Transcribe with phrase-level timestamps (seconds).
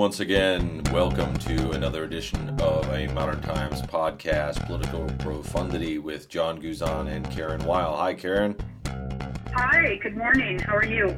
[0.00, 0.80] once again.
[0.92, 7.30] Welcome to another edition of a Modern Times podcast, Political Profundity, with John Guzan and
[7.30, 7.94] Karen Weil.
[7.94, 8.56] Hi, Karen.
[9.52, 10.58] Hi, good morning.
[10.58, 11.14] How are you?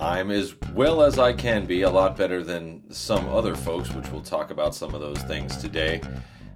[0.00, 4.08] I'm as well as I can be, a lot better than some other folks, which
[4.12, 6.00] we'll talk about some of those things today.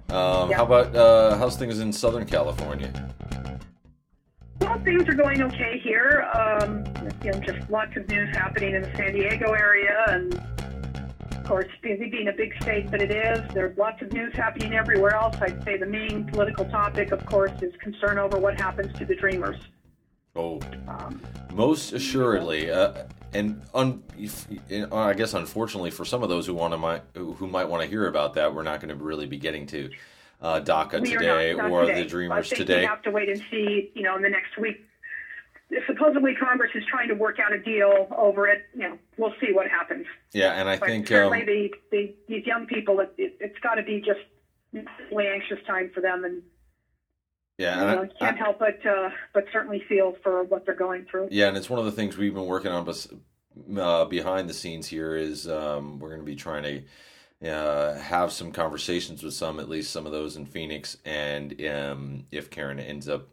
[0.07, 3.13] Um, How about uh, how's things in Southern California?
[4.61, 6.25] Well, things are going okay here.
[6.33, 6.85] Um,
[7.21, 10.41] you know, just lots of news happening in the San Diego area, and
[11.45, 15.35] course, being a big state that it is, there's lots of news happening everywhere else.
[15.41, 19.15] I'd say the main political topic, of course, is concern over what happens to the
[19.15, 19.57] Dreamers.
[20.35, 21.21] Oh, um,
[21.53, 24.03] most assuredly, uh, and un,
[24.91, 27.89] I guess unfortunately for some of those who want to might who might want to
[27.89, 29.89] hear about that, we're not going to really be getting to
[30.41, 32.03] uh, DACA today not, not or today.
[32.03, 32.79] the Dreamers I think today.
[32.81, 33.91] We have to wait and see.
[33.95, 34.85] You know, in the next week.
[35.87, 38.65] Supposedly, Congress is trying to work out a deal over it.
[38.73, 40.05] You know, we'll see what happens.
[40.31, 43.59] Yeah, and I but think certainly um, the, the these young people, it, it, it's
[43.59, 44.19] got to be just
[45.11, 46.43] really anxious time for them, and
[47.57, 50.75] yeah, you and know, I, can't help but uh, but certainly feel for what they're
[50.75, 51.29] going through.
[51.31, 52.87] Yeah, and it's one of the things we've been working on,
[53.77, 56.63] uh, behind the scenes here is um, we're going to be trying
[57.41, 61.59] to uh, have some conversations with some, at least some of those in Phoenix, and
[61.65, 63.27] um, if Karen ends up,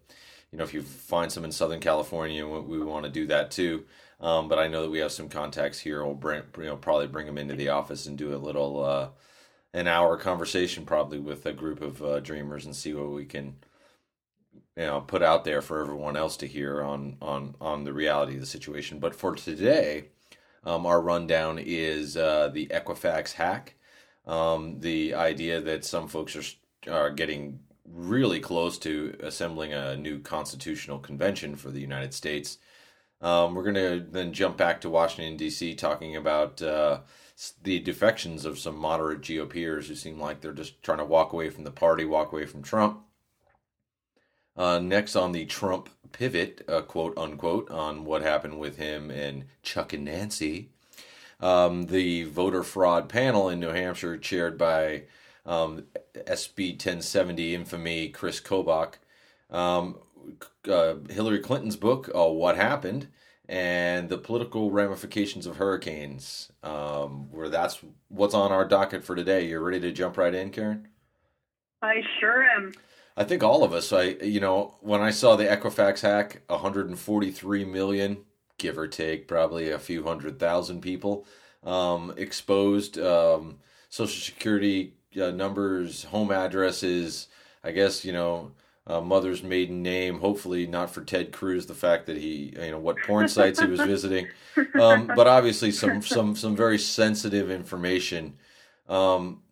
[0.53, 3.51] you know, if you find some in Southern California, we, we want to do that
[3.51, 3.85] too.
[4.21, 6.05] Um, but I know that we have some contacts here.
[6.05, 9.09] We'll bring, you know, probably bring them into the office and do a little uh,
[9.75, 13.57] an hour conversation, probably with a group of uh, dreamers, and see what we can
[14.77, 18.35] you know put out there for everyone else to hear on on on the reality
[18.35, 18.99] of the situation.
[18.99, 20.07] But for today,
[20.65, 23.75] um, our rundown is uh, the Equifax hack.
[24.27, 27.61] Um, the idea that some folks are are getting
[27.93, 32.59] really close to assembling a new constitutional convention for the United States.
[33.21, 35.75] Um, we're going to then jump back to Washington D.C.
[35.75, 37.01] talking about uh,
[37.63, 41.49] the defections of some moderate GOPers who seem like they're just trying to walk away
[41.51, 43.01] from the party, walk away from Trump.
[44.57, 49.45] Uh, next on the Trump pivot, uh, quote unquote, on what happened with him and
[49.63, 50.71] Chuck and Nancy.
[51.41, 55.05] Um, the voter fraud panel in New Hampshire, chaired by
[55.45, 58.95] um, SB 1070 infamy Chris Kobach.
[59.51, 59.99] Um,
[60.69, 63.09] uh, Hillary Clinton's book, uh, What Happened,
[63.49, 69.47] and the political ramifications of hurricanes, um, where that's what's on our docket for today.
[69.47, 70.89] You're ready to jump right in, Karen?
[71.83, 72.73] I sure am.
[73.17, 73.93] I think all of us.
[73.93, 78.19] I you know when I saw the Equifax hack, 143 million,
[78.59, 81.27] give or take, probably a few hundred thousand people
[81.65, 82.99] um, exposed.
[82.99, 83.59] Um,
[83.91, 87.29] Social Security uh, numbers, home addresses.
[87.65, 88.53] I guess you know
[88.87, 90.19] uh, mother's maiden name.
[90.19, 91.67] Hopefully not for Ted Cruz.
[91.67, 94.29] The fact that he you know what porn sites he was visiting,
[94.81, 98.35] um, but obviously some some some very sensitive information.
[98.89, 99.43] Um,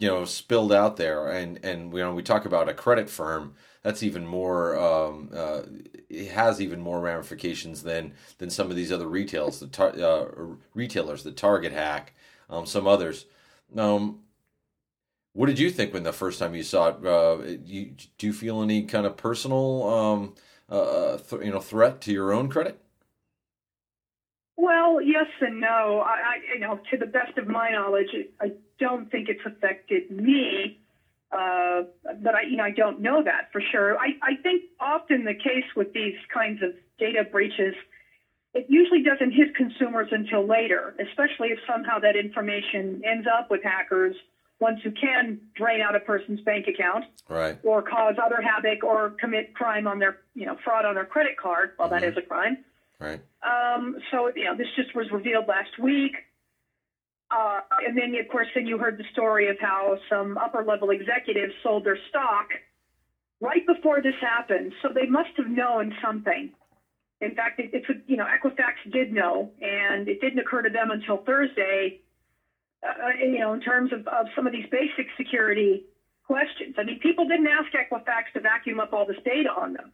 [0.00, 3.54] you know spilled out there and and you know we talk about a credit firm
[3.82, 5.60] that's even more um, uh,
[6.08, 10.26] it has even more ramifications than than some of these other retails the tar- uh,
[10.74, 12.14] retailers the target hack
[12.48, 13.26] um, some others
[13.76, 14.20] um,
[15.32, 18.32] what did you think when the first time you saw it uh, you, do you
[18.32, 20.34] feel any kind of personal um,
[20.68, 22.80] uh, th- you know threat to your own credit
[24.60, 26.02] well, yes and no.
[26.04, 28.08] I, I, you know, to the best of my knowledge,
[28.42, 30.78] I don't think it's affected me.
[31.32, 31.84] Uh,
[32.22, 33.96] but I, you know, I don't know that for sure.
[33.96, 37.74] I, I think often the case with these kinds of data breaches,
[38.52, 43.62] it usually doesn't hit consumers until later, especially if somehow that information ends up with
[43.62, 44.16] hackers,
[44.60, 49.10] ones who can drain out a person's bank account, right, or cause other havoc, or
[49.20, 51.72] commit crime on their, you know, fraud on their credit card.
[51.78, 52.00] Well, mm-hmm.
[52.00, 52.58] that is a crime.
[53.00, 53.20] Right.
[53.42, 56.12] Um, so, you know, this just was revealed last week.
[57.30, 60.90] Uh, and then, of course, then you heard the story of how some upper level
[60.90, 62.48] executives sold their stock
[63.40, 64.74] right before this happened.
[64.82, 66.50] So they must have known something.
[67.20, 70.90] In fact, it, it's, you know, Equifax did know, and it didn't occur to them
[70.90, 72.00] until Thursday,
[72.82, 75.84] uh, you know, in terms of, of some of these basic security
[76.24, 76.74] questions.
[76.78, 79.92] I mean, people didn't ask Equifax to vacuum up all this data on them.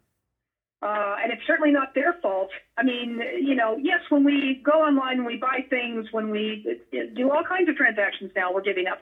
[0.83, 2.51] Uh, and it's certainly not their fault.
[2.77, 6.79] I mean, you know, yes, when we go online and we buy things, when we
[7.17, 8.99] do all kinds of transactions now, we're giving up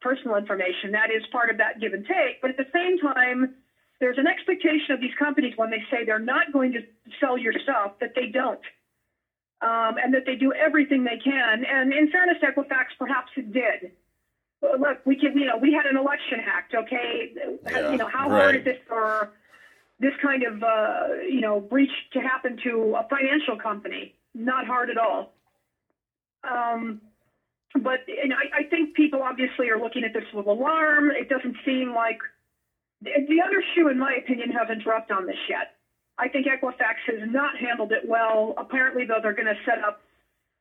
[0.00, 0.90] personal information.
[0.90, 2.42] That is part of that give and take.
[2.42, 3.54] But at the same time,
[4.00, 6.80] there's an expectation of these companies when they say they're not going to
[7.20, 8.60] sell your stuff that they don't.
[9.62, 11.64] Um, and that they do everything they can.
[11.64, 13.92] And in fairness, to Equifax perhaps it did.
[14.60, 16.74] Look, we can, you know, we had an election hacked.
[16.74, 17.32] Okay,
[17.70, 18.42] yeah, you know, how right.
[18.42, 19.32] hard is it for
[20.02, 24.14] this kind of uh, you know breach to happen to a financial company.
[24.34, 25.32] Not hard at all.
[26.42, 27.00] Um,
[27.74, 31.10] but and I, I think people obviously are looking at this with alarm.
[31.10, 32.18] It doesn't seem like
[33.00, 35.76] the other shoe, in my opinion, hasn't dropped on this yet.
[36.18, 38.54] I think Equifax has not handled it well.
[38.56, 40.02] Apparently, though, they're going to set up,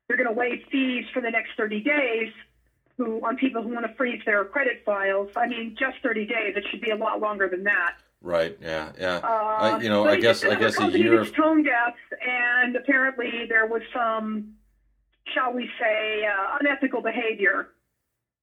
[0.07, 2.30] they're going to waive fees for the next 30 days
[2.98, 5.30] who on people who want to freeze their credit files.
[5.36, 6.56] I mean, just 30 days.
[6.56, 7.95] It should be a lot longer than that.
[8.21, 8.57] Right.
[8.62, 8.92] Yeah.
[9.00, 9.18] Yeah.
[9.24, 11.95] Uh, I, you know, I guess I guess a year of tone deaf,
[12.25, 14.54] and apparently there was some,
[15.33, 17.69] shall we say, uh, unethical behavior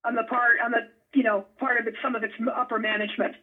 [0.04, 3.36] on the part on the you know part of it, some of its upper management.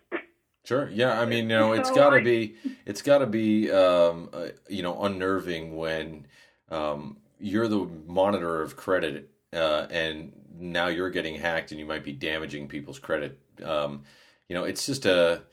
[0.66, 0.90] Sure.
[0.92, 1.20] Yeah.
[1.20, 4.82] I mean, you know, it's got to be it's got to be um, uh, you
[4.84, 6.26] know unnerving when
[6.70, 12.04] um, you're the monitor of credit uh, and now you're getting hacked and you might
[12.04, 13.40] be damaging people's credit.
[13.64, 14.04] Um,
[14.50, 15.44] you know, it's just a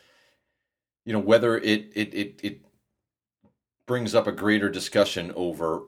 [1.04, 2.60] you know whether it it it it
[3.86, 5.82] brings up a greater discussion over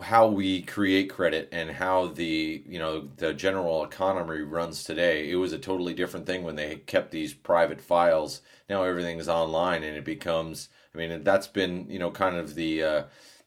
[0.00, 5.36] how we create credit and how the you know the general economy runs today it
[5.36, 8.40] was a totally different thing when they kept these private files.
[8.70, 12.82] Now everything's online and it becomes i mean that's been you know kind of the
[12.82, 13.02] uh,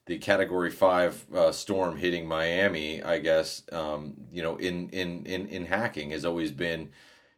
[0.05, 5.47] the category 5 uh, storm hitting miami i guess um, you know in, in in
[5.47, 6.89] in hacking has always been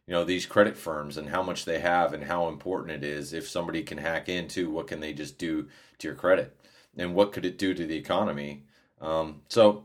[0.06, 3.32] you know these credit firms and how much they have and how important it is.
[3.32, 5.68] If somebody can hack into what can they just do
[5.98, 6.56] to your credit?
[6.96, 8.64] And what could it do to the economy
[9.00, 9.84] um, so,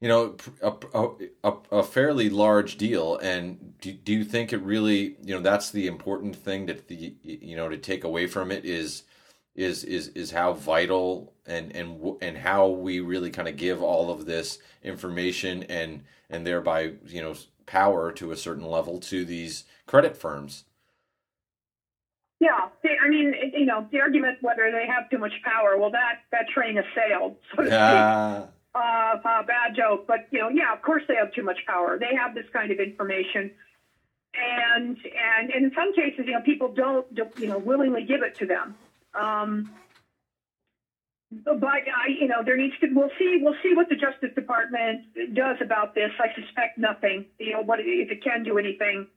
[0.00, 0.72] you know, a,
[1.44, 3.18] a, a, fairly large deal.
[3.18, 7.14] And do, do you think it really, you know, that's the important thing that the,
[7.22, 9.02] you know, to take away from it is,
[9.54, 14.10] is, is, is how vital and, and, and how we really kind of give all
[14.10, 17.34] of this information and, and thereby, you know,
[17.66, 20.64] power to a certain level to these credit firms.
[22.40, 25.90] Yeah, they, I mean, you know, the argument whether they have too much power, well,
[25.90, 27.36] that that train has sailed.
[27.54, 28.46] So yeah.
[28.72, 28.78] Uh,
[29.24, 31.98] uh, bad joke, but you know, yeah, of course they have too much power.
[31.98, 33.50] They have this kind of information,
[34.34, 37.06] and and, and in some cases, you know, people don't,
[37.36, 38.74] you know, willingly give it to them.
[39.12, 39.70] Um,
[41.30, 42.86] but I, you know, there needs to.
[42.92, 43.40] We'll see.
[43.42, 46.12] We'll see what the Justice Department does about this.
[46.18, 47.26] I suspect nothing.
[47.38, 49.08] You know, what if it can do anything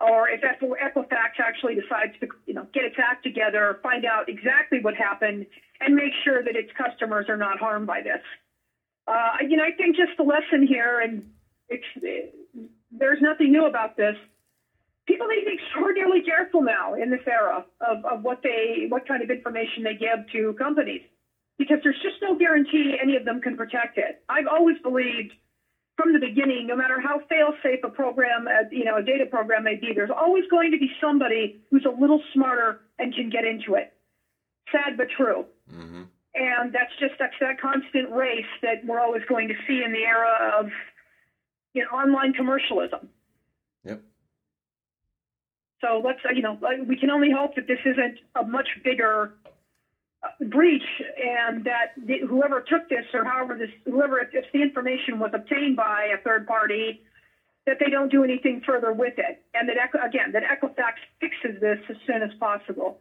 [0.00, 4.80] or if Equifax actually decides to, you know, get its act together, find out exactly
[4.80, 5.46] what happened,
[5.80, 8.20] and make sure that its customers are not harmed by this.
[9.06, 11.22] Uh, you know, I think just the lesson here, and
[11.68, 11.80] it,
[12.90, 14.16] there's nothing new about this.
[15.06, 19.06] People need to be extraordinarily careful now in this era of, of what they, what
[19.06, 21.02] kind of information they give to companies,
[21.58, 24.20] because there's just no guarantee any of them can protect it.
[24.28, 25.32] I've always believed
[25.96, 29.64] from the beginning, no matter how fail-safe a program, uh, you know, a data program
[29.64, 33.44] may be, there's always going to be somebody who's a little smarter and can get
[33.44, 33.92] into it.
[34.70, 35.46] Sad but true.
[35.72, 36.02] Mm-hmm.
[36.34, 40.02] And that's just that's that constant race that we're always going to see in the
[40.02, 40.66] era of
[41.72, 43.08] you know online commercialism.
[43.84, 44.02] Yep.
[45.80, 49.32] So let's you know we can only hope that this isn't a much bigger
[50.48, 50.82] breach
[51.22, 55.30] and that the, whoever took this or however this whoever if, if the information was
[55.34, 57.02] obtained by a third party
[57.66, 59.42] that they don't do anything further with it.
[59.54, 62.98] And that again that equifax fixes this as soon as possible.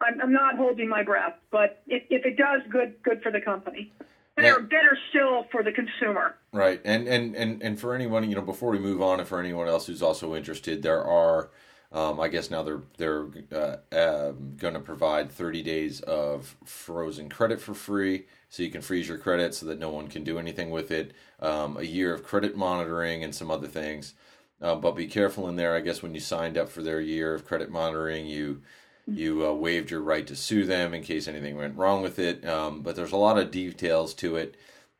[0.00, 3.40] I'm, I'm not holding my breath but if, if it does good good for the
[3.40, 3.92] company.
[4.36, 4.66] Better yeah.
[4.66, 6.36] better still for the consumer.
[6.52, 6.80] Right.
[6.84, 9.68] And and and and for anyone you know before we move on and for anyone
[9.68, 11.50] else who's also interested there are
[11.96, 17.30] um, I guess now they're they're uh, uh, going to provide 30 days of frozen
[17.30, 20.38] credit for free, so you can freeze your credit so that no one can do
[20.38, 21.14] anything with it.
[21.40, 24.12] Um, a year of credit monitoring and some other things,
[24.60, 25.74] uh, but be careful in there.
[25.74, 28.60] I guess when you signed up for their year of credit monitoring, you
[29.06, 32.46] you uh, waived your right to sue them in case anything went wrong with it.
[32.46, 34.56] Um, but there's a lot of details to it.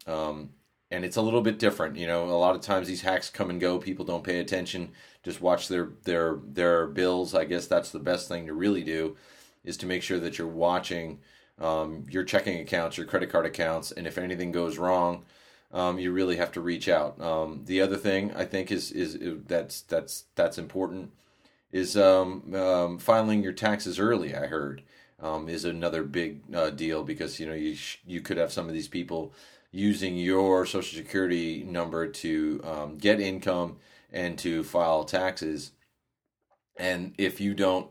[0.06, 0.50] Um,
[0.90, 1.96] and it's a little bit different.
[1.96, 3.78] You know, a lot of times these hacks come and go.
[3.78, 4.92] People don't pay attention.
[5.26, 7.34] Just watch their their their bills.
[7.34, 9.16] I guess that's the best thing to really do,
[9.64, 11.18] is to make sure that you're watching
[11.60, 15.24] um, your checking accounts, your credit card accounts, and if anything goes wrong,
[15.72, 17.20] um, you really have to reach out.
[17.20, 19.18] Um, the other thing I think is, is,
[19.48, 21.10] that's that's that's important
[21.72, 24.32] is um, um, filing your taxes early.
[24.32, 24.84] I heard
[25.20, 28.68] um, is another big uh, deal because you know you sh- you could have some
[28.68, 29.32] of these people
[29.72, 33.78] using your social security number to um, get income
[34.12, 35.72] and to file taxes.
[36.78, 37.88] And if you don't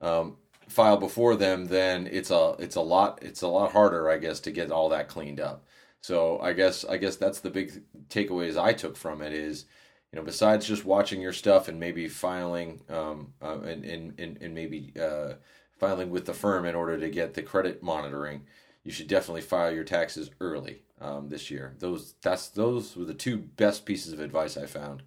[0.00, 0.36] um,
[0.68, 4.40] file before them, then it's a it's a lot it's a lot harder, I guess,
[4.40, 5.64] to get all that cleaned up.
[6.00, 9.64] So I guess I guess that's the big takeaways I took from it is,
[10.12, 14.38] you know, besides just watching your stuff and maybe filing um, uh, and, and, and,
[14.40, 15.34] and maybe uh,
[15.78, 18.42] filing with the firm in order to get the credit monitoring,
[18.84, 21.74] you should definitely file your taxes early um, this year.
[21.78, 25.02] Those that's those were the two best pieces of advice I found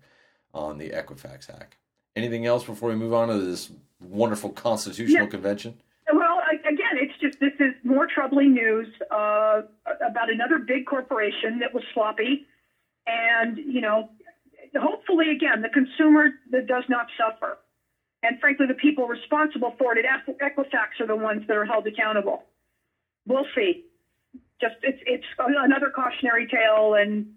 [0.53, 1.77] on the Equifax hack.
[2.15, 5.29] Anything else before we move on to this wonderful constitutional Yeah.
[5.29, 5.79] convention?
[6.11, 9.61] Well, again, it's just this is more troubling news uh,
[10.05, 12.45] about another big corporation that was sloppy,
[13.07, 14.09] and you know,
[14.77, 17.57] hopefully, again, the consumer that does not suffer,
[18.23, 21.87] and frankly, the people responsible for it at Equifax are the ones that are held
[21.87, 22.43] accountable.
[23.25, 23.85] We'll see.
[24.59, 27.35] Just it's it's another cautionary tale, and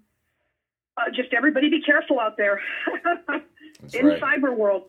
[0.97, 2.61] uh, just everybody be careful out there
[3.93, 4.21] in right.
[4.21, 4.85] cyber world.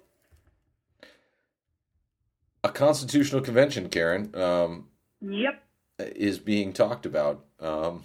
[2.63, 4.87] A constitutional convention, Karen, um,
[5.21, 5.61] Yep.
[5.99, 7.45] is being talked about.
[7.59, 8.03] Um,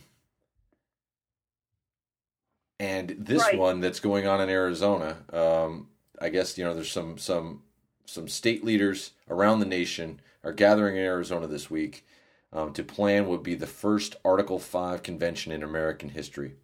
[2.78, 3.58] and this Right.
[3.58, 5.88] one that's going on in Arizona, um,
[6.20, 7.62] I guess you know there's some some
[8.06, 12.04] some state leaders around the nation are gathering in Arizona this week
[12.52, 16.56] um, to plan what would be the first Article Five convention in American history.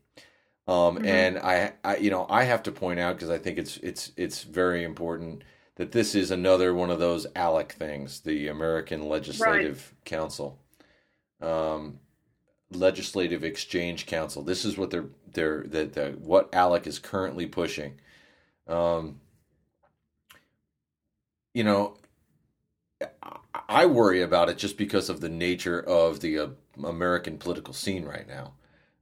[0.69, 1.07] Um, Mhm.
[1.07, 4.13] And I, I, you know, I have to point out because I think it's it's
[4.17, 5.43] it's very important
[5.77, 10.59] that this is another one of those ALEC things, the American Legislative Council,
[11.41, 12.01] um,
[12.73, 14.43] Legislative Exchange Council.
[14.43, 18.01] This is what they're they're that the, what ALEC is currently pushing.
[18.67, 19.21] Um,
[21.55, 21.97] you know,
[23.23, 26.49] I- I worry about it just because of the nature of the uh,
[26.85, 28.55] American political scene right now.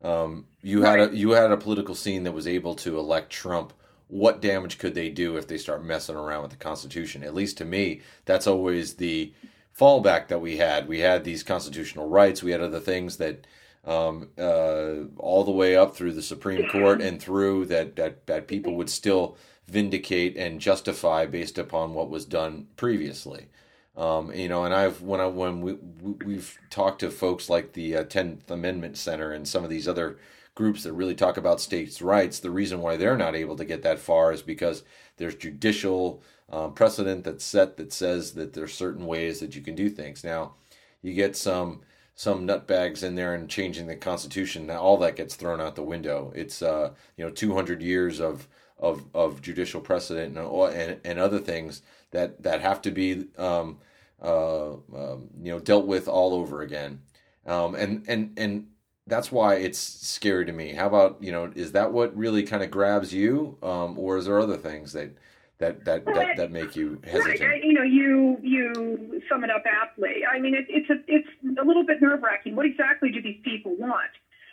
[0.05, 3.73] Um, you had a you had a political scene that was able to elect Trump.
[4.09, 7.25] What damage could they do if they start messing around with the Constitution?
[7.25, 9.33] At least to me, that's always the
[9.77, 10.87] fallback that we had.
[10.87, 12.43] We had these constitutional rights.
[12.43, 13.47] We had other things that
[13.87, 18.47] um, uh, all the way up through the Supreme Court and through that, that that
[18.47, 23.49] people would still vindicate and justify based upon what was done previously.
[23.97, 27.73] Um, you know, and I've when I when we we- we've talked to folks like
[27.75, 30.19] the uh, Tenth Amendment Center and some of these other
[30.55, 32.41] groups that really talk about states' rights.
[32.41, 34.83] The reason why they're not able to get that far is because
[35.17, 39.75] there's judicial um, precedent that's set that says that there's certain ways that you can
[39.77, 40.25] do things.
[40.25, 40.55] Now,
[41.03, 41.83] you get some
[42.17, 44.67] some nutbags in there and changing the Constitution.
[44.67, 46.33] Now all that gets thrown out the window.
[46.35, 48.49] It's uh, you know 200 years of
[48.79, 51.83] of, of judicial precedent and, and and other things
[52.15, 53.79] that that have to be um,
[54.23, 57.01] uh, um, you know dealt with all over again.
[57.45, 58.69] Um, and and and
[59.07, 60.73] that's why it's scary to me.
[60.73, 64.25] How about you know is that what really kind of grabs you, um, or is
[64.25, 65.11] there other things that
[65.59, 67.13] that that that, that make you Right.
[67.13, 67.43] hesitant?
[67.53, 70.25] I- You know, you you sum it up aptly.
[70.25, 71.29] I mean, it, it's a it's
[71.61, 72.57] a little bit nerve wracking.
[72.57, 74.11] What exactly do these people want?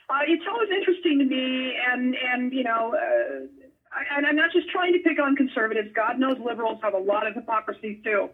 [0.09, 3.45] Uh, it's always interesting to me, and and you know, uh,
[4.15, 5.89] And I'm not just trying to pick on conservatives.
[5.93, 8.29] God knows liberals have a lot of hypocrisy too.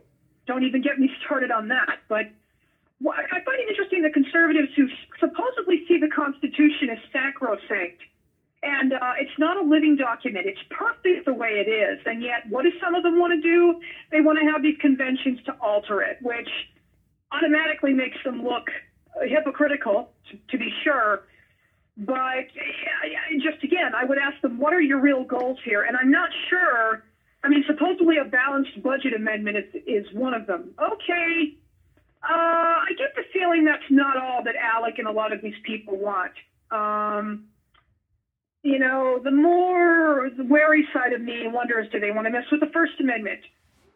[0.45, 1.99] Don't even get me started on that.
[2.07, 2.29] But
[3.01, 4.87] I find it interesting that conservatives who
[5.19, 8.01] supposedly see the Constitution as sacrosanct
[8.63, 10.47] and uh, it's not a living document.
[10.47, 11.99] It's perfect the way it is.
[12.05, 13.79] And yet, what do some of them want to do?
[14.11, 16.49] They want to have these conventions to alter it, which
[17.31, 18.67] automatically makes them look
[19.15, 21.27] uh, hypocritical, to, to be sure.
[21.97, 22.45] But
[23.39, 25.81] just again, I would ask them, what are your real goals here?
[25.83, 27.03] And I'm not sure.
[27.43, 30.73] I mean, supposedly a balanced budget amendment is, is one of them.
[30.79, 31.55] Okay.
[32.23, 35.55] Uh, I get the feeling that's not all that Alec and a lot of these
[35.63, 36.33] people want.
[36.71, 37.45] Um,
[38.63, 42.43] you know, the more the wary side of me wonders, do they want to mess
[42.51, 43.39] with the First Amendment?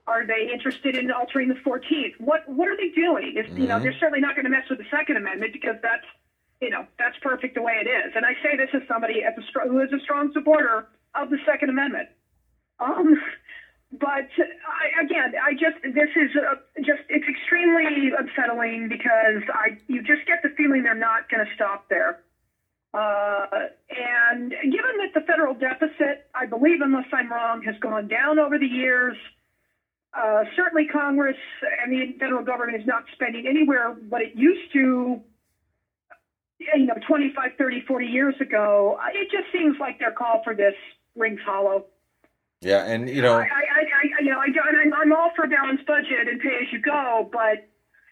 [0.07, 2.13] Are they interested in altering the 14th?
[2.19, 3.35] What What are they doing?
[3.37, 3.83] Is, You know, Mhm.
[3.83, 6.05] they're certainly not going to mess with the Second Amendment because that's,
[6.61, 8.13] you know, that's perfect the way it is.
[8.15, 9.33] And I say this as somebody a,
[9.67, 12.07] who is a strong supporter of the Second Amendment.
[12.79, 13.17] Um,
[13.99, 20.01] but I, again, I just this is uh just it's extremely unsettling because I you
[20.01, 22.21] just get the feeling they're not going to stop there.
[22.93, 23.45] Uh,
[23.89, 28.57] and given that the federal deficit, I believe, unless I'm wrong, has gone down over
[28.59, 29.15] the years,
[30.13, 31.37] uh, certainly Congress
[31.81, 35.21] and the federal government is not spending anywhere what it used to,
[36.75, 38.97] you know, 25, 30, 40 years ago.
[39.13, 40.75] It just seems like their call for this
[41.15, 41.85] rings hollow.
[42.61, 45.47] Yeah, and you know, I, I, I, you know, I, I'm, I'm all for a
[45.47, 47.67] balanced budget and pay as you go, but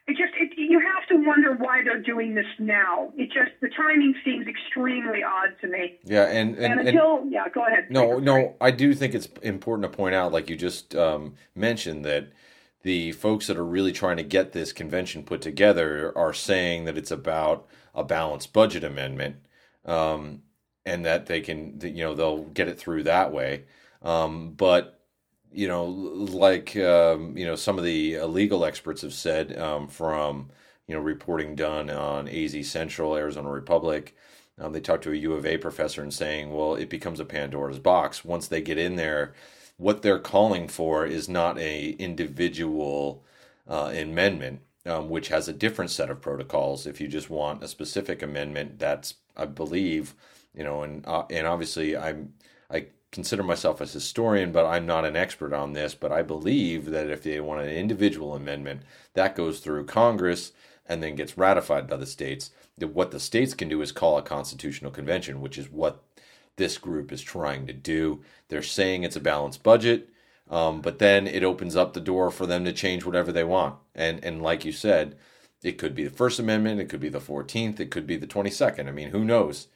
[0.08, 3.14] it just, it, you have to wonder why they're doing this now.
[3.16, 6.00] It just, the timing seems extremely odd to me.
[6.04, 7.92] yeah, and and, And and until, yeah, go ahead.
[7.92, 12.04] No, no, I do think it's important to point out, like you just um, mentioned,
[12.06, 12.30] that
[12.82, 16.98] the folks that are really trying to get this convention put together are saying that
[16.98, 17.68] it's about
[18.00, 19.38] a balanced budget amendment,
[19.86, 20.42] um,
[20.86, 23.66] and that they can, you know, they'll get it through that way.
[24.02, 25.00] Um, but
[25.52, 30.50] you know, like um, you know, some of the legal experts have said um, from
[30.88, 34.16] you know reporting done on AZ Central, Arizona Republic.
[34.60, 37.26] Um, they talked to a U of A professor and saying, well, it becomes a
[37.26, 39.34] Pandora's box once they get in there.
[39.78, 43.24] What they're calling for is not a individual
[43.68, 46.86] uh, amendment, um, which has a different set of protocols.
[46.86, 50.16] If you just want a specific amendment, that's I believe,
[50.54, 52.34] you know, and uh, and obviously I'm
[52.70, 55.96] I consider myself a historian, but I'm not an expert on this.
[55.96, 58.84] But I believe that if they want an individual amendment,
[59.14, 60.52] that goes through Congress
[60.86, 62.52] and then gets ratified by the states.
[62.78, 66.04] That what the states can do is call a constitutional convention, which is what
[66.56, 68.22] this group is trying to do.
[68.48, 70.10] They're saying it's a balanced budget,
[70.50, 73.76] um, but then it opens up the door for them to change whatever they want.
[73.94, 75.18] And and like you said,
[75.64, 78.28] it could be the First Amendment, it could be the Fourteenth, it could be the
[78.28, 78.90] Twenty Second.
[78.90, 79.68] I mean, who knows?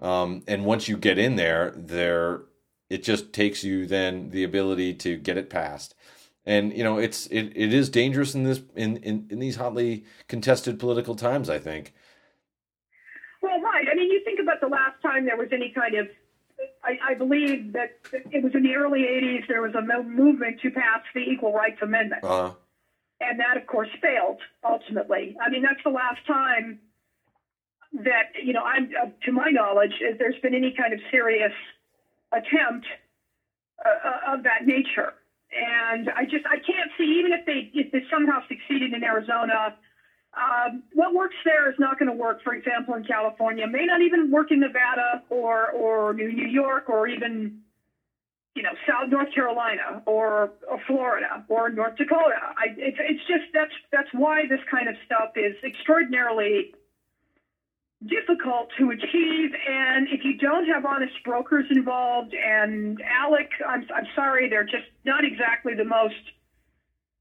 [0.00, 2.42] Um, and once you get in there, there
[2.90, 5.94] it just takes you then the ability to get it passed.
[6.46, 10.04] And you know, it's it, it is dangerous in this in, in, in these hotly
[10.28, 11.92] contested political times, I think.
[13.42, 13.86] Well, right.
[13.90, 16.08] I mean, you think about the last time there was any kind of
[16.88, 17.98] I, I, believe that
[18.32, 21.78] it was in the early 80s, there was a movement to pass the Equal Rights
[21.82, 22.24] Amendment.
[22.24, 22.52] Uh-huh.
[23.20, 25.36] And that, of course, failed ultimately.
[25.44, 26.78] I mean, that's the last time
[28.04, 31.52] that, you know, I'm, uh, to my knowledge, there's been any kind of serious
[32.32, 32.86] attempt
[33.84, 35.14] uh, uh, of that nature.
[35.50, 39.74] And I just, I can't see, even if they, if they somehow succeeded in Arizona,
[40.36, 44.02] um, what works there is not going to work, for example, in California, may not
[44.02, 47.62] even work in Nevada or, or New York or even,
[48.54, 52.38] you know, South North Carolina or, or Florida or North Dakota.
[52.56, 56.74] I, it's, it's just that's that's why this kind of stuff is extraordinarily
[58.06, 59.50] difficult to achieve.
[59.68, 64.86] And if you don't have honest brokers involved, and ALEC, I'm, I'm sorry, they're just
[65.04, 66.14] not exactly the most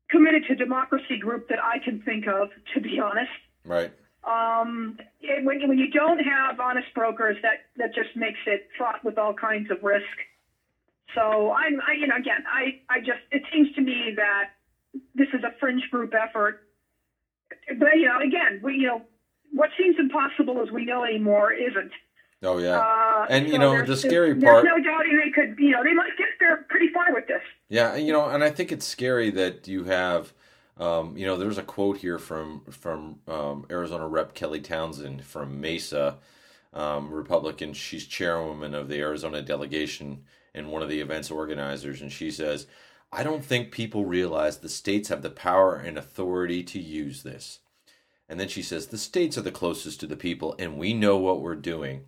[0.10, 3.30] committed to democracy group that I can think of, to be honest.
[3.66, 3.92] Right.
[4.24, 4.96] Um,
[5.44, 9.34] when, when you don't have honest brokers, that, that just makes it fraught with all
[9.34, 10.04] kinds of risk.
[11.16, 14.46] So I'm, I, you know, again, I, I just, it seems to me that
[15.16, 16.58] this is a fringe group effort.
[17.68, 19.02] But, you know, again, we, you know,
[19.54, 21.92] what seems impossible as we know anymore isn't.
[22.44, 24.64] Oh yeah, uh, and so you know the scary part.
[24.64, 25.58] There's no doubting they could.
[25.58, 27.42] You know, they might get there pretty far with this.
[27.70, 30.34] Yeah, you know, and I think it's scary that you have.
[30.78, 35.60] Um, you know, there's a quote here from from um, Arizona Rep Kelly Townsend from
[35.60, 36.18] Mesa,
[36.74, 37.74] um, Republican.
[37.74, 40.24] She's chairwoman of the Arizona delegation
[40.54, 42.68] and one of the event's organizers, and she says,
[43.12, 47.60] "I don't think people realize the states have the power and authority to use this."
[48.30, 51.18] And then she says, "The states are the closest to the people, and we know
[51.18, 52.06] what we're doing."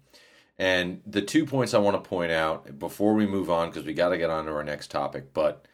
[0.58, 3.94] And the two points I want to point out before we move on, because we
[3.94, 5.66] got to get on to our next topic, but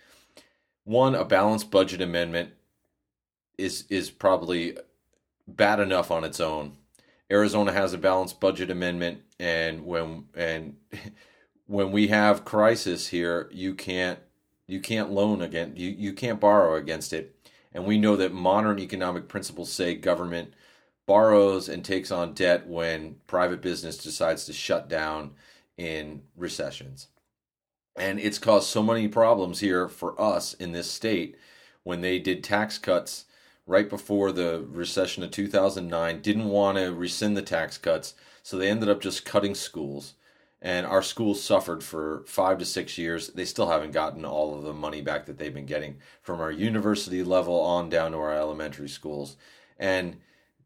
[0.83, 2.51] one, a balanced budget amendment
[3.57, 4.77] is is probably
[5.47, 6.77] bad enough on its own.
[7.31, 10.77] Arizona has a balanced budget amendment, and when and
[11.67, 14.19] when we have crisis here, you can't
[14.67, 17.34] you can't loan against you you can't borrow against it,
[17.75, 20.53] and we know that modern economic principles say government
[21.05, 25.31] borrows and takes on debt when private business decides to shut down
[25.77, 27.07] in recessions.
[27.97, 31.35] And it's caused so many problems here for us in this state
[31.83, 33.25] when they did tax cuts
[33.67, 38.69] right before the recession of 2009, didn't want to rescind the tax cuts, so they
[38.69, 40.13] ended up just cutting schools.
[40.65, 43.27] And our schools suffered for five to six years.
[43.27, 46.51] They still haven't gotten all of the money back that they've been getting from our
[46.51, 49.37] university level on down to our elementary schools.
[49.77, 50.17] And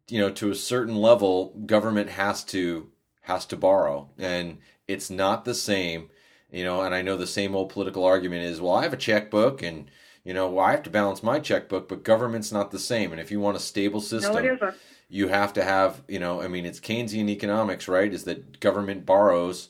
[0.09, 2.89] you know to a certain level government has to
[3.21, 4.57] has to borrow and
[4.87, 6.09] it's not the same
[6.51, 8.97] you know and i know the same old political argument is well i have a
[8.97, 9.89] checkbook and
[10.23, 13.21] you know well, i have to balance my checkbook but government's not the same and
[13.21, 14.73] if you want a stable system no,
[15.09, 19.05] you have to have you know i mean it's keynesian economics right is that government
[19.05, 19.69] borrows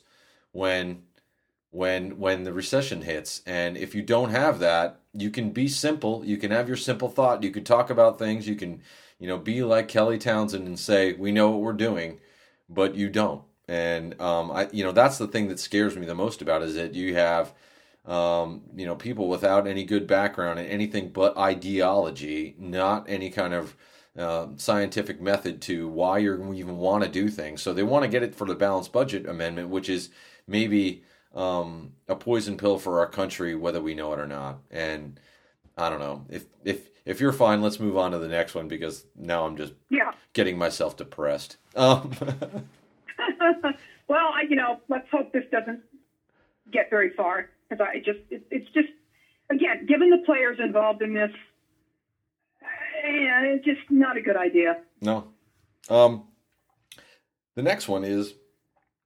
[0.52, 1.02] when
[1.70, 6.24] when when the recession hits and if you don't have that you can be simple
[6.24, 8.80] you can have your simple thought you can talk about things you can
[9.20, 12.18] you know, be like Kelly Townsend and say, we know what we're doing,
[12.68, 13.42] but you don't.
[13.68, 16.74] And, um, I, you know, that's the thing that scares me the most about is
[16.74, 17.52] that you have,
[18.06, 23.52] um, you know, people without any good background in anything but ideology, not any kind
[23.54, 23.76] of
[24.18, 27.62] uh, scientific method to why you even want to do things.
[27.62, 30.08] So they want to get it for the balanced budget amendment, which is
[30.50, 34.58] maybe um, a poison pill for our country, whether we know it or not.
[34.70, 35.18] And
[35.78, 38.68] I don't know if if if you're fine, let's move on to the next one
[38.68, 40.12] because now I'm just yeah.
[40.32, 41.56] getting myself depressed.
[41.76, 42.12] Um.
[44.08, 45.80] well, I, you know, let's hope this doesn't
[46.70, 48.88] get very far because I just it, it's just
[49.50, 51.30] again, given the players involved in this,
[52.62, 54.78] yeah, it's just not a good idea.
[55.00, 55.28] No.
[55.88, 56.24] Um,
[57.54, 58.34] the next one is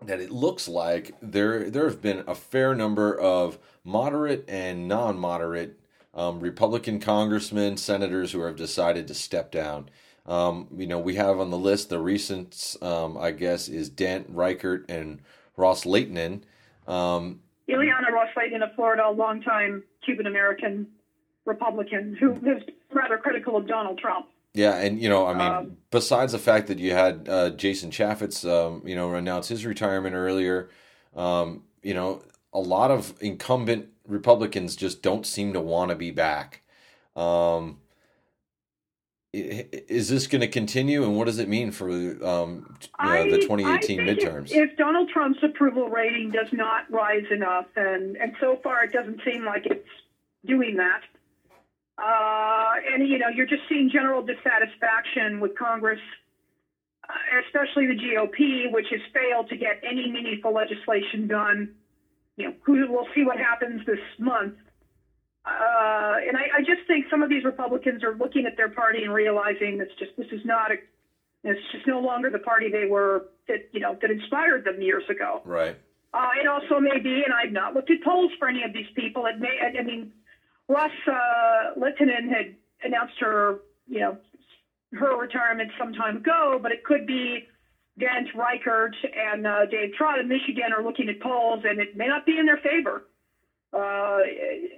[0.07, 5.79] that it looks like there there have been a fair number of moderate and non-moderate
[6.15, 9.89] um, Republican congressmen, senators who have decided to step down.
[10.27, 14.27] Um, you know, we have on the list the recent, um, I guess, is Dent
[14.31, 15.21] Reichert and
[15.57, 16.43] Ros-Lehtinen.
[16.87, 20.87] Um, Ileana Ros-Lehtinen of Florida, a longtime Cuban American
[21.45, 22.63] Republican who is
[22.93, 24.27] rather critical of Donald Trump.
[24.55, 27.91] Yeah, and you know, I mean, um, besides the fact that you had uh, Jason
[27.91, 30.71] Chaffetz, um, you know, announce his retirement earlier,
[31.17, 36.13] um, you know, a lot of incumbent Republicans just don't seem to want to be
[36.13, 36.63] back.
[37.17, 37.79] Um,
[39.33, 43.39] is this going to continue, and what does it mean for um, you know, the
[43.39, 44.53] 2018 midterms?
[44.53, 48.93] If, if, Donald Trump's approval rating does not rise enough, and and so far it
[48.93, 49.89] doesn't seem like it's
[50.47, 51.01] doing that,
[51.99, 56.01] uh, and you know you're just seeing general dissatisfaction with Congress,
[57.09, 57.13] uh,
[57.47, 61.69] especially the GOP, which has failed to get any meaningful legislation done.
[62.37, 64.55] You know, we'll see what happens this month
[65.45, 69.03] uh, and I, I just think some of these Republicans are looking at their party
[69.03, 70.77] and realizing it's just this is not a
[71.47, 75.05] it's just no longer the party they were that you know that inspired them years
[75.11, 75.43] ago.
[75.45, 75.77] Right.
[76.15, 78.87] Uh, it also may be, and I've not looked at polls for any of these
[78.95, 79.27] people.
[79.27, 80.13] It may, I mean,
[80.69, 83.55] Ros uh, Lehtinen had announced her,
[83.87, 84.17] you know,
[84.95, 87.43] her retirement some time ago, but it could be
[87.99, 92.07] Dent, Reichert, and uh, Dave Trott in Michigan are looking at polls, and it may
[92.07, 93.03] not be in their favor.
[93.73, 94.19] Uh,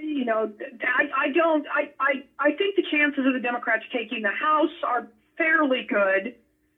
[0.00, 0.46] you know,
[0.82, 1.66] I, I don't.
[1.70, 5.02] I, I I think the chances of the Democrats taking the House are
[5.36, 6.32] fairly good,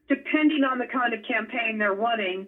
[0.08, 2.46] depending on the kind of campaign they're running.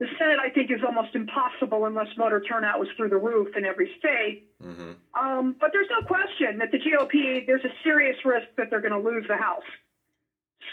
[0.00, 3.66] The Senate, I think, is almost impossible unless voter turnout was through the roof in
[3.66, 4.48] every state.
[4.64, 4.92] Mm-hmm.
[5.14, 8.96] Um, but there's no question that the GOP, there's a serious risk that they're going
[8.96, 9.68] to lose the House.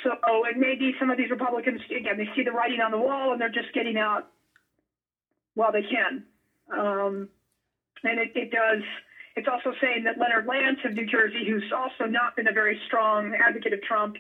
[0.04, 0.12] So,
[0.46, 3.42] and maybe some of these Republicans, again, they see the writing on the wall and
[3.42, 4.32] they're just getting out
[5.56, 6.24] while they can.
[6.72, 7.30] Um,
[8.04, 8.84] and it, it does.
[9.36, 12.80] It's also saying that Leonard Lance of New Jersey, who's also not been a very
[12.88, 14.16] strong advocate of Trump,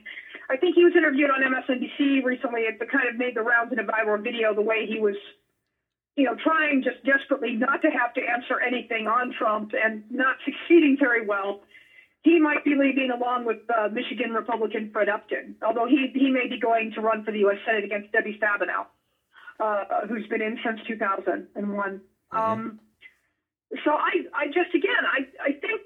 [0.49, 2.61] I think he was interviewed on MSNBC recently.
[2.61, 5.15] It kind of made the rounds in a viral video the way he was,
[6.15, 10.37] you know, trying just desperately not to have to answer anything on Trump and not
[10.45, 11.61] succeeding very well.
[12.23, 16.47] He might be leaving along with uh, Michigan Republican Fred Upton, although he he may
[16.47, 17.57] be going to run for the U.S.
[17.65, 18.87] Senate against Debbie Stabenow,
[19.59, 21.47] uh, who's been in since 2001.
[21.55, 22.37] Mm-hmm.
[22.37, 22.79] Um,
[23.83, 25.81] so I, I just again, I, I think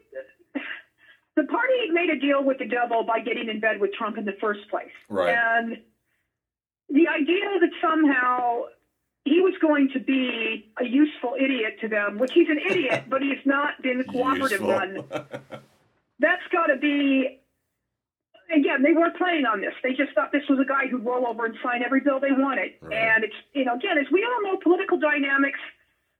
[1.35, 4.25] the party made a deal with the devil by getting in bed with Trump in
[4.25, 4.91] the first place.
[5.09, 5.35] Right.
[5.35, 5.77] And
[6.89, 8.63] the idea that somehow
[9.23, 13.21] he was going to be a useful idiot to them, which he's an idiot, but
[13.21, 15.03] he's not been cooperative one.
[16.19, 17.37] That's got to be.
[18.51, 19.71] Again, they weren't planning on this.
[19.81, 22.35] They just thought this was a guy who'd roll over and sign every bill they
[22.35, 22.71] wanted.
[22.81, 22.97] Right.
[22.97, 25.59] And it's, you know, again, as we all know, political dynamics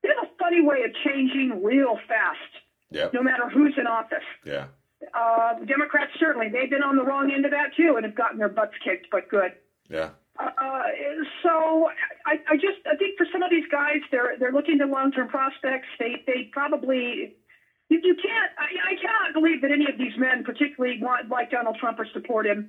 [0.02, 2.39] they have a funny way of changing real fast.
[2.91, 3.13] Yep.
[3.13, 4.26] No matter who's in office.
[4.45, 4.65] Yeah.
[5.13, 8.37] Uh, Democrats certainly they've been on the wrong end of that too and have gotten
[8.37, 9.51] their butts kicked, but good.
[9.89, 10.09] Yeah.
[10.39, 10.83] Uh,
[11.43, 11.89] so
[12.25, 15.11] I, I just I think for some of these guys they're they're looking to long
[15.11, 15.87] term prospects.
[15.99, 17.33] They they probably
[17.89, 21.49] you, you can't I, I cannot believe that any of these men particularly want like
[21.49, 22.65] Donald Trump or support him.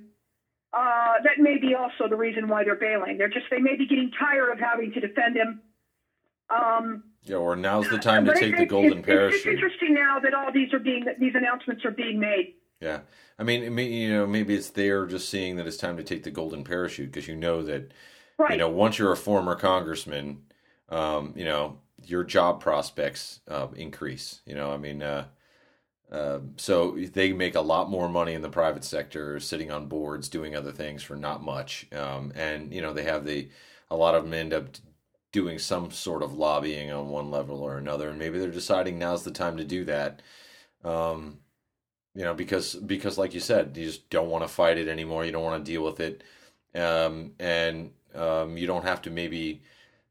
[0.73, 3.17] Uh, that may be also the reason why they're bailing.
[3.17, 5.59] They're just they may be getting tired of having to defend him.
[6.49, 9.39] Um, yeah, or now's the time to take it, the golden it's, parachute.
[9.39, 12.55] It's interesting now that all these are being these announcements are being made.
[12.81, 12.99] Yeah,
[13.39, 16.31] I mean, you know, maybe it's they're just seeing that it's time to take the
[16.31, 17.93] golden parachute because you know that,
[18.37, 18.51] right.
[18.51, 20.43] you know, once you're a former congressman,
[20.89, 24.41] um, you know, your job prospects uh, increase.
[24.45, 25.25] You know, I mean, uh,
[26.11, 30.27] uh, so they make a lot more money in the private sector, sitting on boards,
[30.27, 33.49] doing other things for not much, um, and you know, they have the
[33.89, 34.67] a lot of them end up
[35.33, 39.23] doing some sort of lobbying on one level or another, and maybe they're deciding now's
[39.23, 40.21] the time to do that.
[40.85, 41.39] Um,
[42.15, 45.25] you know, because because like you said, you just don't want to fight it anymore.
[45.25, 46.23] You don't want to deal with it,
[46.75, 49.63] um, and um, you don't have to maybe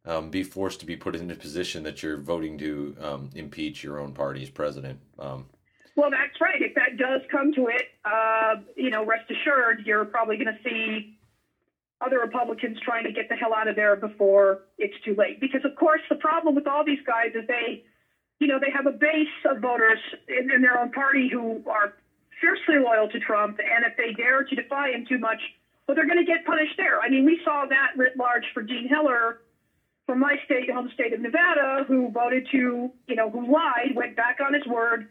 [0.04, 3.84] um, be forced to be put in a position that you're voting to um, impeach
[3.84, 4.98] your own party's president.
[5.18, 5.46] Um,
[5.94, 6.60] well, that's right.
[6.60, 10.68] If that does come to it, uh, you know, rest assured, you're probably going to
[10.68, 11.18] see
[12.04, 15.40] other Republicans trying to get the hell out of there before it's too late.
[15.40, 17.80] Because, of course, the problem with all these guys is they,
[18.40, 21.92] you know, they have a base of voters in, in their own party who are
[22.40, 25.40] fiercely loyal to Trump, and if they dare to defy him too much,
[25.86, 27.00] well, they're going to get punished there.
[27.00, 29.36] I mean, we saw that writ large for Dean Heller
[30.06, 34.16] from my state, home state of Nevada, who voted to, you know, who lied, went
[34.16, 35.06] back on his word,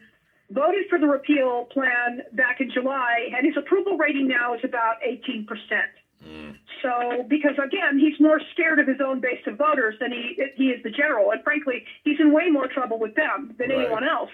[0.50, 4.96] voted for the repeal plan back in July, and his approval rating now is about
[5.02, 5.92] 18 percent.
[6.24, 6.54] Mm.
[6.80, 10.70] So, because again, he's more scared of his own base of voters than he he
[10.70, 13.78] is the general, and frankly, he's in way more trouble with them than Right.
[13.80, 14.30] anyone else.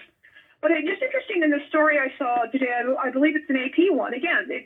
[0.61, 2.71] But it's just interesting in the story I saw today.
[2.71, 4.13] I, I believe it's an AP one.
[4.13, 4.63] Again, it,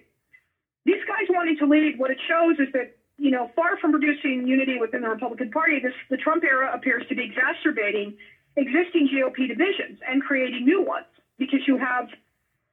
[0.85, 4.47] these guys wanting to lead, what it shows is that you know, far from producing
[4.47, 8.11] unity within the Republican Party, this the Trump era appears to be exacerbating
[8.55, 11.05] existing GOP divisions and creating new ones
[11.37, 12.05] because you have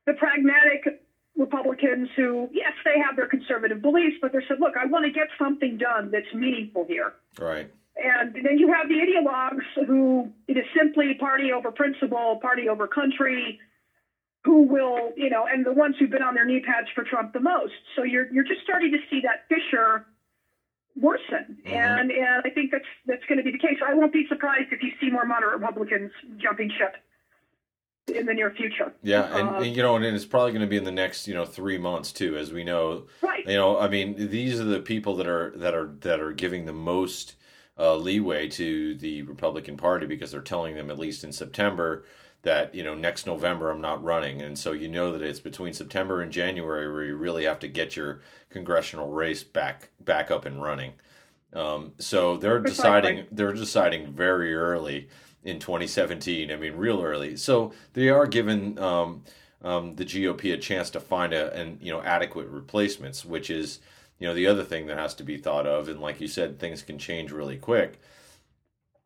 [0.06, 0.82] the pragmatic
[1.40, 5.10] Republicans who, yes, they have their conservative beliefs, but they said, look, I want to
[5.10, 7.14] get something done that's meaningful here.
[7.40, 7.68] Right.
[7.96, 12.86] And then you have the ideologues who it is simply party over principle, party over
[12.86, 13.58] country,
[14.44, 17.32] who will, you know, and the ones who've been on their knee pads for Trump
[17.32, 17.72] the most.
[17.96, 20.02] So you're you're just starting to see that fissure
[20.96, 21.72] worsen, Mhm.
[21.76, 23.76] and and I think that's that's going to be the case.
[23.84, 26.96] I won't be surprised if you see more moderate Republicans jumping ship
[28.08, 28.92] in the near future.
[29.02, 31.28] Yeah, and, Uh, and, you know, and it's probably going to be in the next
[31.28, 33.06] you know three months too, as we know.
[33.22, 33.46] Right.
[33.46, 36.64] You know, I mean, these are the people that are that are that are giving
[36.66, 37.36] the most
[37.78, 42.04] uh, leeway to the Republican Party because they're telling them at least in September
[42.42, 45.72] that you know next November I'm not running, and so you know that it's between
[45.72, 50.44] September and January where you really have to get your congressional race back back up
[50.46, 50.92] and running.
[51.52, 52.82] Um, so they're Precisely.
[52.82, 55.08] deciding they're deciding very early
[55.44, 56.50] in 2017.
[56.50, 57.36] I mean, real early.
[57.36, 59.22] So they are given um,
[59.62, 63.80] um, the GOP a chance to find a and you know adequate replacements, which is
[64.18, 65.88] you know the other thing that has to be thought of.
[65.88, 68.00] And like you said, things can change really quick.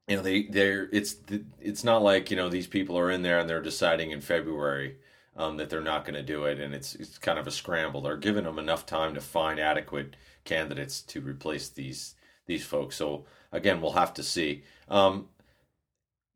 [0.09, 1.17] You know, they they're it's
[1.61, 4.97] it's not like you know these people are in there and they're deciding in February.
[5.37, 8.01] Um, that they're not going to do it, and it's it's kind of a scramble.
[8.01, 12.15] They're giving them enough time to find adequate candidates to replace these
[12.47, 12.95] these folks.
[12.95, 14.63] So again, we'll have to see.
[14.89, 15.27] Um,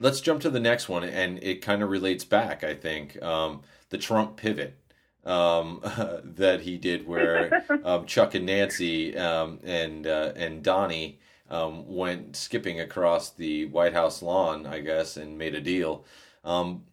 [0.01, 2.65] let's jump to the next one, and it kind of relates back.
[2.65, 4.77] I think um, the Trump pivot
[5.25, 5.81] um,
[6.25, 11.19] that he did, where um, Chuck and Nancy um, and uh, and Donnie
[11.51, 16.05] um, went skipping across the White House lawn, I guess, and made a deal.
[16.45, 16.85] Um,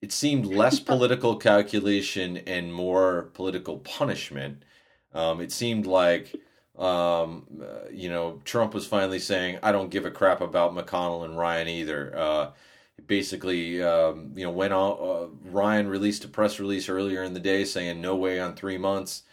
[0.00, 4.64] it seemed less political calculation and more political punishment.
[5.12, 6.34] Um, it seemed like
[6.80, 7.46] um,
[7.92, 11.68] you know, Trump was finally saying, "I don't give a crap about McConnell and Ryan
[11.68, 12.50] either." Uh,
[13.06, 14.92] basically, um, you know, went on.
[14.92, 18.78] Uh, Ryan released a press release earlier in the day saying, "No way on three
[18.78, 19.24] months,"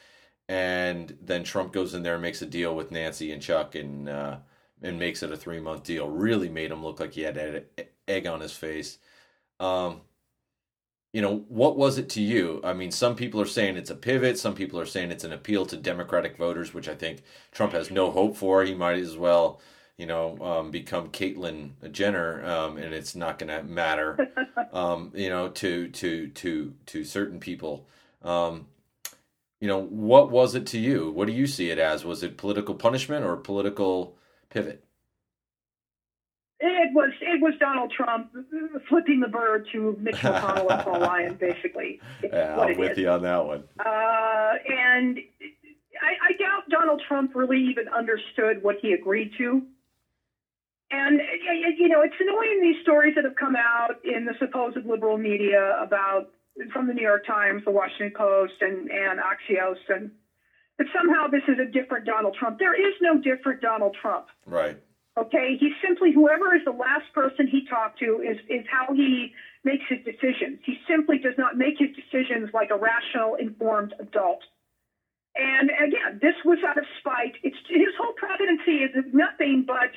[0.50, 4.10] and then Trump goes in there and makes a deal with Nancy and Chuck and
[4.10, 4.38] uh,
[4.82, 6.10] and makes it a three month deal.
[6.10, 7.66] Really made him look like he had
[8.08, 8.98] egg on his face.
[9.60, 10.02] Um,
[11.14, 12.62] you know, what was it to you?
[12.64, 14.38] I mean, some people are saying it's a pivot.
[14.38, 17.90] Some people are saying it's an appeal to Democratic voters, which I think Trump has
[17.90, 18.64] no hope for.
[18.64, 19.62] He might as well,
[19.98, 24.30] you know, um, become Caitlyn Jenner, um, and it's not going to matter,
[24.74, 27.88] um, you know, to to to to certain people.
[28.22, 28.68] Um,
[29.60, 31.10] you know, what was it to you?
[31.12, 32.06] What do you see it as?
[32.06, 34.16] Was it political punishment or political
[34.50, 34.84] pivot?
[37.38, 38.30] It was Donald Trump
[38.90, 42.00] flipping the bird to Mitch McConnell and Paul Ryan, basically.
[42.24, 42.98] Yeah, I'm with is.
[42.98, 43.64] you on that one.
[43.80, 45.20] Uh, and
[46.02, 49.62] I, I doubt Donald Trump really even understood what he agreed to.
[50.90, 51.22] And
[51.78, 55.78] you know, it's annoying these stories that have come out in the supposed liberal media
[55.80, 56.26] about
[56.74, 60.10] from the New York Times, the Washington Post, and and Axios, and
[60.80, 62.58] that somehow this is a different Donald Trump.
[62.58, 64.26] There is no different Donald Trump.
[64.48, 64.80] Right.
[65.18, 69.34] Okay, he's simply whoever is the last person he talked to is is how he
[69.64, 70.60] makes his decisions.
[70.64, 74.46] He simply does not make his decisions like a rational, informed adult.
[75.36, 77.34] And again, this was out of spite.
[77.42, 79.90] It's his whole presidency is nothing but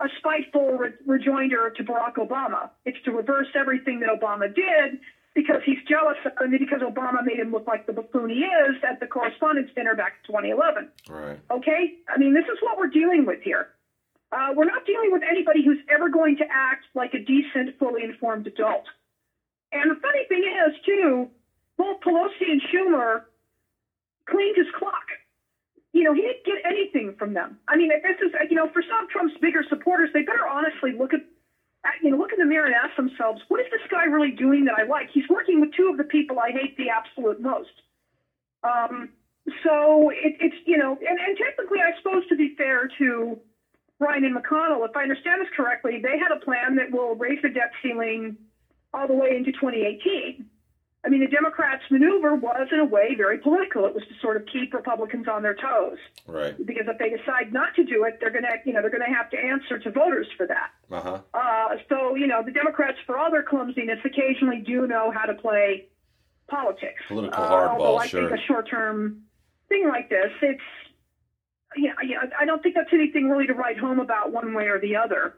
[0.00, 2.68] a spiteful re- rejoinder to Barack Obama.
[2.84, 4.98] It's to reverse everything that Obama did
[5.34, 8.76] because he's jealous of him because Obama made him look like the buffoon he is
[8.82, 10.88] at the Correspondents' Dinner back in 2011.
[11.08, 11.38] Right.
[11.50, 11.94] Okay?
[12.08, 13.68] I mean, this is what we're dealing with here.
[14.30, 18.02] Uh, we're not dealing with anybody who's ever going to act like a decent, fully
[18.02, 18.84] informed adult.
[19.72, 21.28] And the funny thing is, too,
[21.76, 23.20] both Pelosi and Schumer
[24.28, 25.08] cleaned his clock.
[25.92, 27.56] You know, he didn't get anything from them.
[27.66, 30.92] I mean, this is, you know, for some of Trump's bigger supporters, they better honestly
[30.92, 31.20] look at,
[32.02, 34.66] you know, look in the mirror and ask themselves, what is this guy really doing
[34.66, 35.08] that I like?
[35.12, 37.72] He's working with two of the people I hate the absolute most.
[38.62, 39.08] Um,
[39.64, 43.38] so it, it's, you know, and, and technically, I suppose to be fair to
[44.00, 47.42] Ryan and McConnell, if I understand this correctly, they had a plan that will raise
[47.42, 48.36] the debt ceiling
[48.94, 50.46] all the way into 2018.
[51.04, 53.86] I mean, the Democrats' maneuver was, in a way, very political.
[53.86, 56.54] It was to sort of keep Republicans on their toes, Right.
[56.66, 59.06] because if they decide not to do it, they're going to, you know, they're going
[59.08, 60.70] to have to answer to voters for that.
[60.90, 61.18] Uh huh.
[61.34, 65.34] Uh, so, you know, the Democrats, for all their clumsiness, occasionally do know how to
[65.34, 65.86] play
[66.48, 67.00] politics.
[67.08, 68.28] Political Uh, hardball, although I sure.
[68.28, 69.22] think a short-term
[69.68, 70.60] thing like this, it's
[71.76, 74.78] yeah, yeah, I don't think that's anything really to write home about one way or
[74.78, 75.34] the other.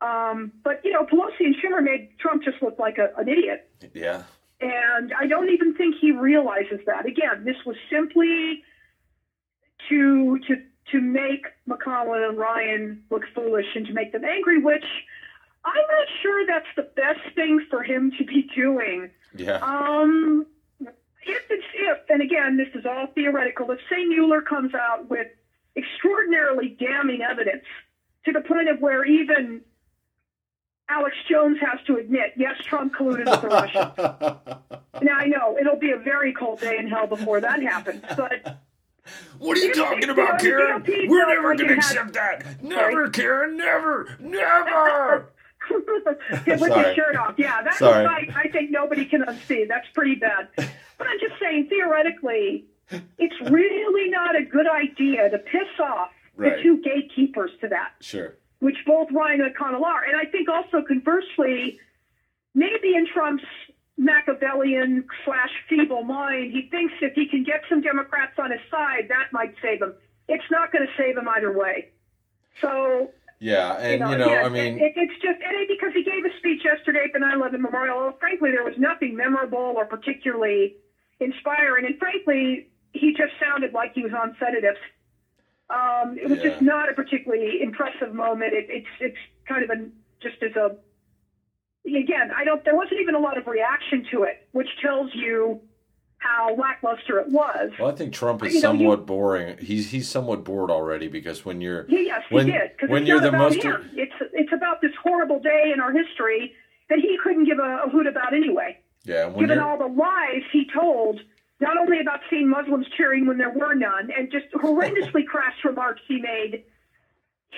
[0.00, 3.70] Um, but you know, Pelosi and Schumer made Trump just look like a, an idiot.
[3.94, 4.22] Yeah.
[4.60, 7.06] And I don't even think he realizes that.
[7.06, 8.64] Again, this was simply
[9.88, 10.56] to to
[10.92, 14.84] to make McConnell and Ryan look foolish and to make them angry, which
[15.64, 19.10] I'm not sure that's the best thing for him to be doing.
[19.34, 19.58] Yeah.
[19.58, 20.46] Um,
[21.28, 23.70] if it's if, and again, this is all theoretical.
[23.70, 25.28] If say Mueller comes out with
[25.76, 27.64] extraordinarily damning evidence
[28.24, 29.60] to the point of where even
[30.88, 33.92] Alex Jones has to admit, yes, Trump colluded with the Russians.
[35.02, 38.60] now I know it'll be a very cold day in hell before that happens, but.
[39.38, 40.84] What are you talking about, Karen?
[40.86, 42.62] We're never going to accept that.
[42.62, 43.56] Never, Karen.
[43.56, 44.14] Never.
[44.20, 45.32] Never.
[46.44, 47.34] Get with your shirt off.
[47.38, 48.04] Yeah, that's Sorry.
[48.04, 49.66] I, I think nobody can unsee.
[49.66, 50.48] That's pretty bad.
[50.98, 52.64] But I'm just saying, theoretically,
[53.18, 56.54] it's really not a good idea to piss off Right.
[56.56, 58.36] the two gatekeepers to that, Sure.
[58.60, 60.04] which both Ryan and McConnell are.
[60.04, 61.80] And I think also conversely,
[62.54, 63.42] maybe in Trump's
[63.96, 69.06] Machiavellian slash feeble mind, he thinks if he can get some Democrats on his side,
[69.08, 69.94] that might save him.
[70.28, 71.88] It's not going to save him either way.
[72.60, 75.92] So Yeah, and you you know, know, yeah, I mean, it, it's just it- because
[75.92, 78.12] he gave a speech yesterday at the 9/11 memorial.
[78.20, 80.76] Frankly, there was nothing memorable or particularly
[81.20, 84.78] inspiring, and frankly, he just sounded like he was on sedatives.
[85.70, 88.54] Um, it was just not a particularly impressive moment.
[88.54, 89.88] It, it's it's kind of a
[90.22, 90.76] just as a
[91.86, 92.64] again, I don't.
[92.64, 95.60] There wasn't even a lot of reaction to it, which tells you
[96.18, 97.70] how lackluster it was.
[97.78, 99.58] well, I think Trump is you know, you- somewhat boring.
[99.58, 102.90] He's he's somewhat bored already because when you're Yeah, yes, when he did.
[102.90, 103.90] When you're the most him.
[103.94, 106.54] It's it's about this horrible day in our history
[106.88, 108.78] that he couldn't give a, a hoot about anyway.
[109.08, 111.20] Yeah Given you're all the lies he told,
[111.60, 116.02] not only about seeing Muslims cheering when there were none, and just horrendously crass remarks
[116.06, 116.62] he made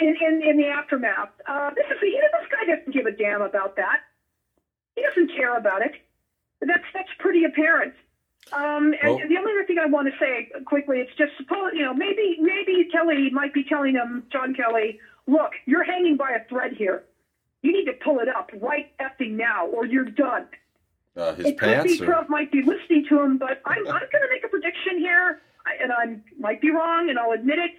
[0.00, 1.30] in in, in the aftermath.
[1.46, 4.00] Uh, this is you know, this guy doesn't give a damn about that.
[4.94, 5.92] He doesn't care about it.
[6.60, 7.94] That's that's pretty apparent.
[8.52, 11.72] Um, and Well- the only other thing I want to say quickly, it's just suppose
[11.74, 16.30] you know maybe maybe Kelly might be telling him John Kelly, look, you're hanging by
[16.30, 17.04] a thread here.
[17.62, 20.46] You need to pull it up right effing now, or you're done.
[21.16, 24.06] Uh, his it could be are, Trump might be listening to him, but I'm I'm
[24.12, 25.40] going to make a prediction here,
[25.82, 27.72] and I might be wrong, and I'll admit it.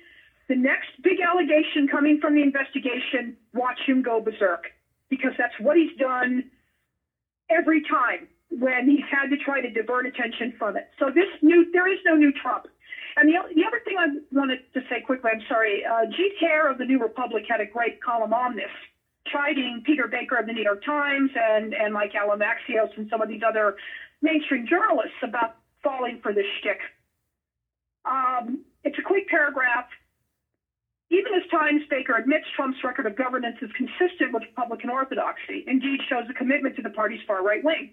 [0.50, 4.66] The next big allegation coming from the investigation, watch him go berserk,
[5.10, 6.52] because that's what he's done
[7.50, 10.90] every time when he's had to try to divert attention from it.
[11.00, 12.68] So this new, there is no new Trump.
[13.16, 16.70] And the, the other thing I wanted to say quickly, I'm sorry, uh, Jeet Heer
[16.70, 18.72] of the New Republic had a great column on this,
[19.32, 23.08] chiding Peter Baker of the New York Times and, and Mike Allen of Axios and
[23.10, 23.76] some of these other
[24.22, 26.80] mainstream journalists about falling for this shtick.
[28.06, 29.86] Um, it's a quick paragraph.
[31.10, 36.00] Even as Times, Baker admits Trump's record of governance is consistent with Republican orthodoxy, indeed
[36.08, 37.90] shows a commitment to the party's far right wing.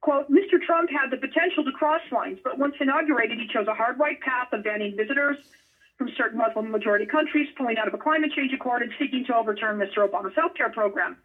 [0.00, 0.60] Quote, Mr.
[0.60, 4.20] Trump had the potential to cross lines, but once inaugurated, he chose a hard right
[4.20, 5.36] path of banning visitors
[5.98, 9.34] from certain Muslim majority countries, pulling out of a climate change accord, and seeking to
[9.34, 10.06] overturn Mr.
[10.06, 11.16] Obama's health care program.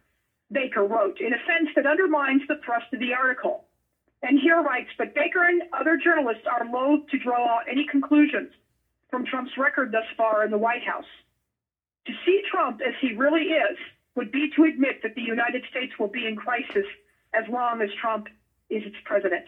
[0.50, 3.64] Baker wrote, in a sense that undermines the thrust of the article.
[4.22, 8.50] And Heer writes, but Baker and other journalists are loath to draw out any conclusions
[9.10, 11.10] from Trump's record thus far in the White House.
[12.06, 13.76] To see Trump as he really is
[14.14, 16.86] would be to admit that the United States will be in crisis
[17.34, 18.28] as long as Trump
[18.70, 19.44] is its president.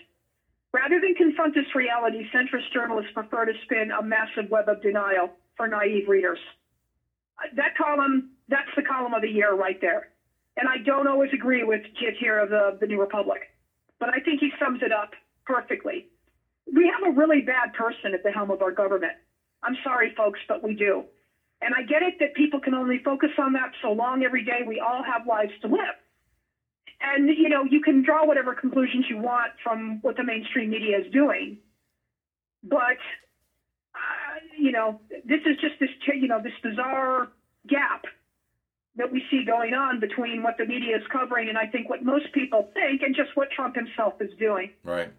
[0.74, 5.30] Rather than confront this reality, centrist journalists prefer to spin a massive web of denial
[5.56, 6.40] for naive readers.
[7.54, 10.08] That column, that's the column of the year right there.
[10.56, 13.42] And I don't always agree with Jeet Heer of the, the New Republic,
[14.00, 15.10] but I think he sums it up
[15.46, 16.06] perfectly.
[16.74, 19.12] We have a really bad person at the helm of our government.
[19.62, 21.04] I'm sorry, folks, but we do.
[21.62, 24.62] And I get it that people can only focus on that so long every day.
[24.66, 25.94] We all have lives to live.
[27.06, 30.98] And, you know, you can draw whatever conclusions you want from what the mainstream media
[30.98, 31.58] is doing.
[32.62, 32.98] But,
[33.94, 37.28] uh, you know, this is just this, you know, this bizarre
[37.68, 38.04] gap
[38.96, 42.04] that we see going on between what the media is covering and I think what
[42.04, 44.70] most people think and just what Trump himself is doing.
[44.84, 45.12] Right.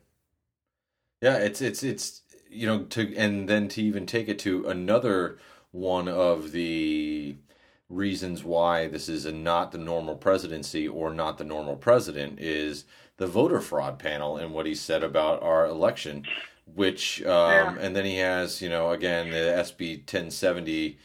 [1.21, 5.37] Yeah, it's it's it's you know to and then to even take it to another
[5.71, 7.35] one of the
[7.89, 12.85] reasons why this is a not the normal presidency or not the normal president is
[13.17, 16.25] the voter fraud panel and what he said about our election,
[16.65, 17.85] which um, Yeah.
[17.85, 20.97] and then he has you know again the SB 1070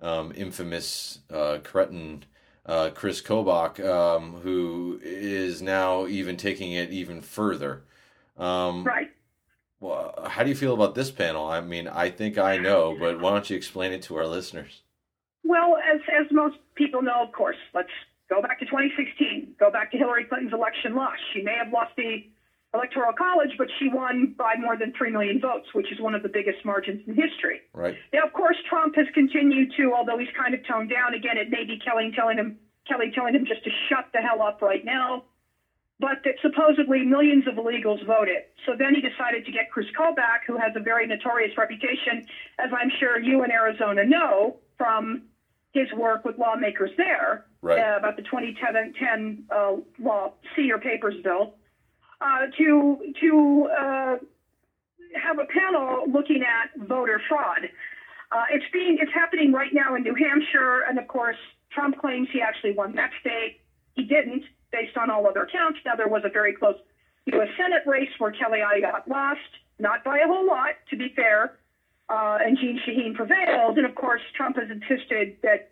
[0.00, 2.24] um, infamous uh, cretin
[2.66, 7.82] uh, Chris Kobach, um, who is now even taking it even further.
[8.38, 9.10] Um, Right.
[9.80, 11.46] well, how do you feel about this panel?
[11.46, 14.82] I mean, I think I know, but why don't you explain it to our listeners?
[15.44, 17.90] Well, as as most people know, of course, let's
[18.28, 19.56] go back to 2016.
[19.58, 21.16] Go back to Hillary Clinton's election loss.
[21.32, 22.24] She may have lost the
[22.72, 26.22] electoral college, but she won by more than 3 million votes, which is one of
[26.22, 27.62] the biggest margins in history.
[27.74, 27.96] Right.
[28.12, 31.50] Now, of course, Trump has continued to, although he's kind of toned down again, it
[31.50, 34.84] may be Kelly telling him, Kelly telling him just to shut the hell up right
[34.84, 35.24] now,
[35.98, 38.46] but that supposedly millions of illegals voted.
[38.66, 42.24] So then he decided to get Chris Kobach, who has a very notorious reputation,
[42.58, 45.22] as I'm sure you in Arizona know from
[45.72, 47.78] his work with lawmakers there Right.
[47.78, 51.54] uh, about the 2010 uh, law, see your papers bill,
[52.20, 54.16] uh, to to uh,
[55.22, 57.68] have a panel looking at voter fraud.
[58.32, 61.36] Uh, it's being it's happening right now in New Hampshire, and of course,
[61.70, 63.60] Trump claims he actually won that state.
[63.94, 65.80] He didn't, based on all other accounts.
[65.84, 66.76] Now there was a very close
[67.26, 67.48] U.S.
[67.58, 69.40] Senate race where Kelly Ayotte lost,
[69.78, 71.58] not by a whole lot, to be fair,
[72.10, 73.78] uh, and Jeanne Shaheen prevailed.
[73.78, 75.70] And of course, Trump has insisted that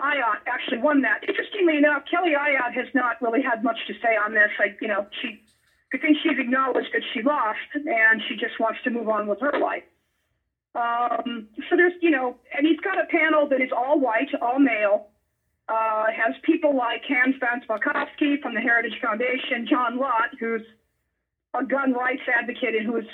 [0.00, 1.26] Ayotte actually won that.
[1.26, 4.50] Interestingly enough, Kelly Ayotte has not really had much to say on this.
[4.58, 5.42] Like, you know, she,
[5.92, 9.40] I think she's acknowledged that she lost, and she just wants to move on with
[9.40, 9.82] her life.
[10.76, 14.58] Um, so there's, you know, and he's got a panel that is all white, all
[14.58, 15.08] male.
[15.68, 20.62] Uh, has people like Hans von Spakovsky from the Heritage Foundation, John Lott, who's
[21.54, 23.08] a gun rights advocate and who's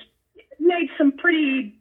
[0.60, 1.80] made some pretty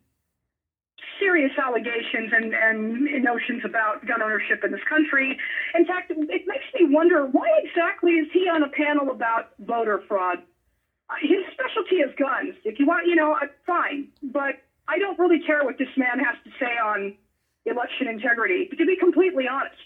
[1.22, 5.38] serious allegations and, and notions about gun ownership in this country.
[5.78, 10.02] In fact, it makes me wonder why exactly is he on a panel about voter
[10.08, 10.42] fraud?
[11.22, 12.56] His specialty is guns.
[12.66, 14.08] If you want, you know, fine.
[14.24, 14.58] But
[14.88, 17.14] I don't really care what this man has to say on
[17.66, 19.78] election integrity, to be completely honest.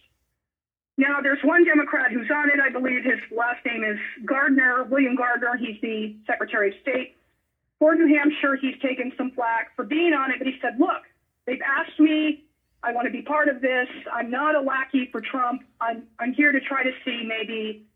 [0.98, 2.60] Now, there's one Democrat who's on it.
[2.64, 5.58] I believe his last name is Gardner, William Gardner.
[5.60, 7.18] He's the Secretary of State
[7.80, 8.56] for New Hampshire.
[8.56, 11.04] He's taken some flack for being on it, but he said, look,
[11.46, 12.42] they've asked me.
[12.84, 13.88] I want to be part of this.
[14.14, 15.64] I'm not a lackey for Trump.
[15.82, 17.88] I'm, I'm here to try to see maybe,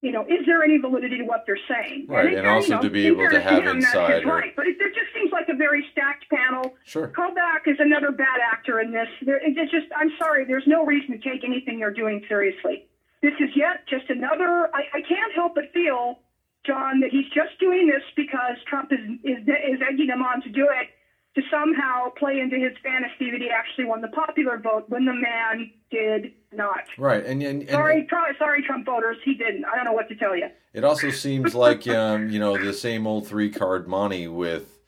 [0.00, 2.06] you know, is there any validity to what they're saying?
[2.08, 4.54] Right, it- and also you know, to be able to have him, his insider- Right,
[4.54, 6.74] but it, it just seems like a very stacked panel.
[6.84, 7.08] Sure.
[7.08, 9.08] Kobach is another bad actor in this.
[9.22, 12.86] There, it's just, I'm sorry, there's no reason to take anything they're doing seriously.
[13.22, 14.70] This is yet just another.
[14.72, 16.20] I, I can't help but feel,
[16.64, 20.48] John, that he's just doing this because Trump is is is egging him on to
[20.48, 20.90] do it
[21.36, 25.12] to somehow play into his fantasy that he actually won the popular vote when the
[25.12, 26.84] man did not.
[26.96, 27.24] Right.
[27.24, 29.66] And, and, and Sorry, try, sorry, Trump voters, he didn't.
[29.66, 30.48] I don't know what to tell you.
[30.72, 34.78] It also seems like um, you know the same old three card monte with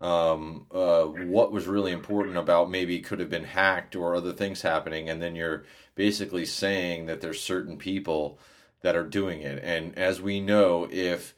[0.00, 4.62] um, uh, what was really important about maybe could have been hacked or other things
[4.62, 8.38] happening, and then you're basically saying that there's certain people
[8.80, 9.62] that are doing it.
[9.62, 11.34] And as we know, if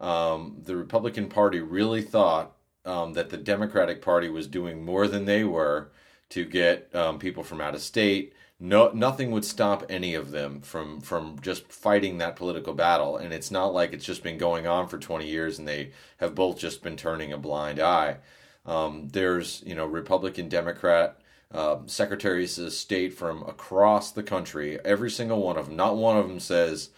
[0.00, 5.24] um, the Republican Party really thought um, that the Democratic Party was doing more than
[5.24, 5.90] they were
[6.30, 10.60] to get um, people from out of state, no nothing would stop any of them
[10.60, 13.16] from from just fighting that political battle.
[13.16, 16.34] And it's not like it's just been going on for 20 years and they have
[16.34, 18.18] both just been turning a blind eye.
[18.64, 21.18] Um, there's you know republican democrat
[21.50, 24.78] uh, secretaries of state from across the country.
[24.84, 26.90] Every single one of them not one of them says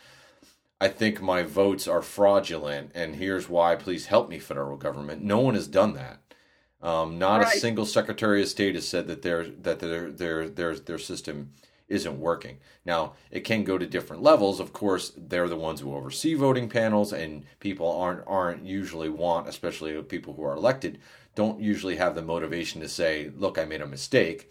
[0.80, 5.38] i think my votes are fraudulent and here's why please help me federal government no
[5.40, 6.20] one has done that
[6.82, 7.56] um, not Right.
[7.56, 11.52] a single Secretary of State has said that their that their their their their system
[11.88, 12.58] isn't working.
[12.84, 14.60] Now it can go to different levels.
[14.60, 19.48] Of course, they're the ones who oversee voting panels, and people aren't aren't usually want,
[19.48, 20.98] especially people who are elected,
[21.34, 24.50] don't usually have the motivation to say, "Look, I made a mistake."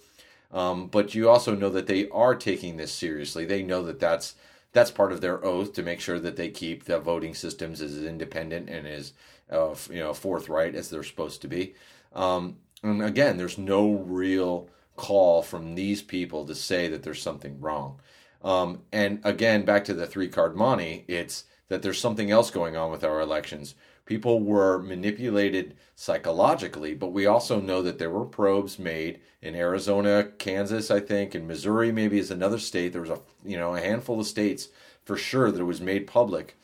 [0.52, 3.46] Um, but you also know that they are taking this seriously.
[3.46, 4.34] They know that that's
[4.74, 8.04] that's part of their oath to make sure that they keep the voting systems as
[8.04, 9.14] independent and as
[9.52, 11.76] uh, you know forthright as they're supposed to be.
[12.14, 17.60] Um, and again, there's no real call from these people to say that there's something
[17.62, 18.00] wrong.
[18.44, 22.76] Um, and again, back to the three card monte, it's that there's something else going
[22.76, 23.76] on with our elections.
[24.06, 30.26] People were manipulated psychologically, but we also know that there were probes made in Arizona,
[30.38, 32.92] Kansas, I think, and Missouri maybe is another state.
[32.92, 34.70] There was a you know a handful of states
[35.06, 36.58] for sure that it was made public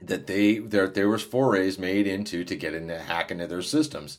[0.00, 4.18] that they there there was forays made into to get into hack into their systems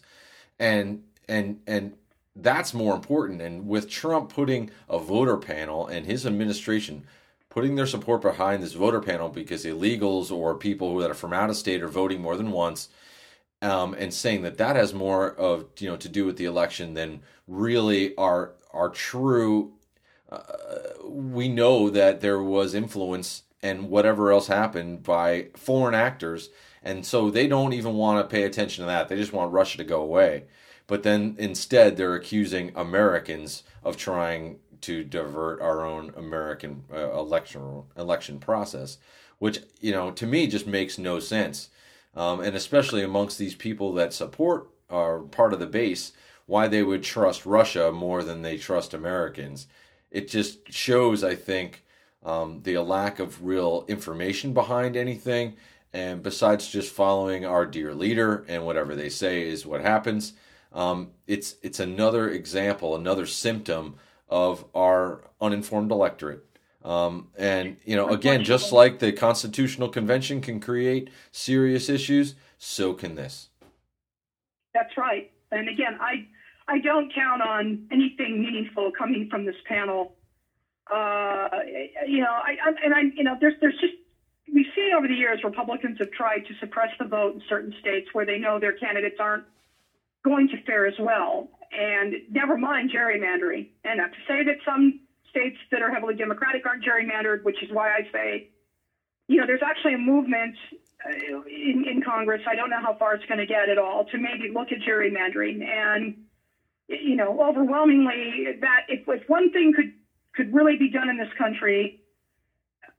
[0.60, 1.94] and and and
[2.36, 7.06] that's more important and with Trump putting a voter panel and his administration
[7.54, 11.50] putting their support behind this voter panel because illegals or people that are from out
[11.50, 12.90] of state are voting more than once
[13.62, 16.94] um, and saying that that has more of you know to do with the election
[16.94, 19.74] than really our our true
[20.32, 20.40] uh,
[21.06, 26.50] we know that there was influence and whatever else happened by foreign actors.
[26.84, 29.08] And so they don't even want to pay attention to that.
[29.08, 30.44] They just want Russia to go away.
[30.86, 37.84] But then instead, they're accusing Americans of trying to divert our own American uh, election
[37.98, 38.98] election process,
[39.40, 41.70] which you know to me just makes no sense.
[42.16, 46.12] Um, and especially amongst these people that support are part of the base,
[46.46, 49.68] why they would trust Russia more than they trust Americans.
[50.12, 51.84] It just shows, I think,
[52.24, 55.56] um, the lack of real information behind anything.
[55.92, 60.34] And besides just following our dear leader and whatever they say is what happens,
[60.72, 63.96] um, it's it's another example, another symptom
[64.34, 66.44] of our uninformed electorate.
[66.84, 72.94] Um, and you know, again, just like the Constitutional Convention can create serious issues, so
[72.94, 73.50] can this.
[74.74, 75.32] That's right.
[75.52, 76.26] And again, I
[76.68, 80.16] I don't count on anything meaningful coming from this panel.
[80.92, 81.48] Uh,
[82.08, 83.94] you know, I, I and I you know, there's there's just
[84.52, 88.10] we've seen over the years Republicans have tried to suppress the vote in certain states
[88.14, 89.46] where they know their candidates aren't
[90.26, 91.50] going to fare as well.
[91.78, 93.68] And never mind gerrymandering.
[93.84, 95.00] And to say that some
[95.30, 98.50] states that are heavily Democratic aren't gerrymandered, which is why I say,
[99.28, 100.56] you know, there's actually a movement
[101.06, 102.42] uh, in, in Congress.
[102.48, 104.80] I don't know how far it's going to get at all to maybe look at
[104.88, 105.66] gerrymandering.
[105.66, 106.14] And,
[106.88, 109.94] you know, overwhelmingly, that if, if one thing could
[110.36, 112.00] could really be done in this country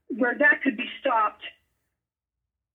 [0.07, 1.43] where that could be stopped,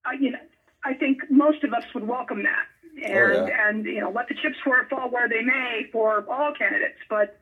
[0.05, 0.38] uh, you know,
[0.84, 2.66] I think most of us would welcome that
[3.05, 3.68] and oh, yeah.
[3.68, 6.98] and you know let the chips fall where they may for all candidates.
[7.09, 7.40] But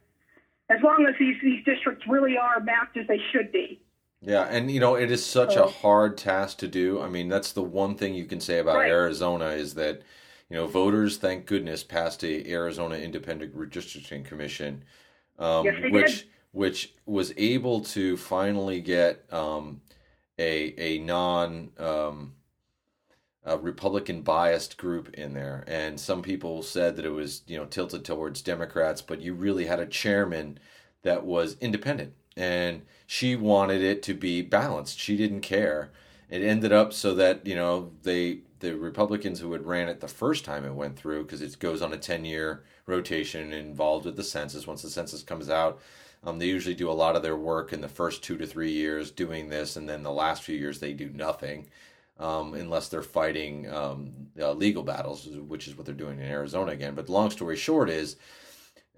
[0.71, 3.81] as long as these these districts really are mapped as they should be.
[4.21, 7.01] Yeah, and you know it is such so, a hard task to do.
[7.01, 8.91] I mean, that's the one thing you can say about right.
[8.91, 10.03] Arizona is that
[10.51, 14.85] you know voters, thank goodness, passed a Arizona Independent Redistricting Commission,
[15.39, 16.29] um, yes, which did.
[16.53, 19.81] which was able to finally get um,
[20.39, 22.35] a a non um,
[23.49, 27.65] a Republican biased group in there, and some people said that it was you know
[27.65, 30.59] tilted towards Democrats, but you really had a chairman
[31.03, 34.99] that was independent, and she wanted it to be balanced.
[34.99, 35.91] She didn't care.
[36.29, 40.09] It ended up so that you know they the Republicans who had ran it the
[40.09, 44.17] first time it went through because it goes on a ten year rotation involved with
[44.17, 44.67] the census.
[44.67, 45.81] Once the census comes out,
[46.23, 48.73] um, they usually do a lot of their work in the first two to three
[48.73, 51.67] years doing this, and then the last few years they do nothing
[52.19, 56.73] um, unless they're fighting um, uh, legal battles, which is what they're doing in Arizona
[56.73, 56.95] again.
[56.95, 58.17] But long story short is,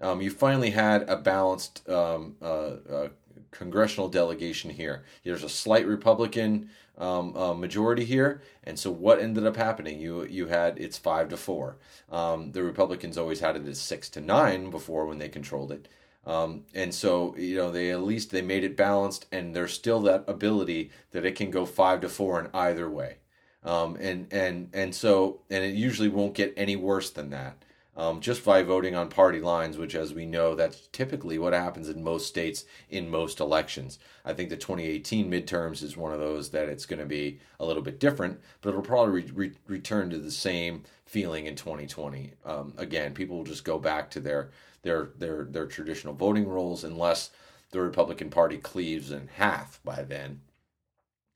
[0.01, 3.09] um, you finally had a balanced um, uh, uh,
[3.51, 5.03] congressional delegation here.
[5.23, 9.99] There's a slight Republican um, uh, majority here, and so what ended up happening?
[9.99, 11.77] You you had it's five to four.
[12.11, 15.87] Um, the Republicans always had it as six to nine before when they controlled it.
[16.25, 20.01] Um, and so, you know, they at least they made it balanced, and there's still
[20.01, 23.17] that ability that it can go five to four in either way.
[23.63, 27.63] Um, and and and so, and it usually won't get any worse than that.
[27.97, 31.89] Um, just by voting on party lines, which, as we know, that's typically what happens
[31.89, 33.99] in most states in most elections.
[34.23, 37.65] I think the 2018 midterms is one of those that it's going to be a
[37.65, 42.31] little bit different, but it'll probably re- re- return to the same feeling in 2020.
[42.45, 44.51] Um, again, people will just go back to their
[44.83, 47.31] their their their traditional voting rolls unless
[47.71, 50.41] the Republican Party cleaves in half by then.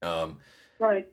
[0.01, 0.37] Um,
[0.79, 1.07] right.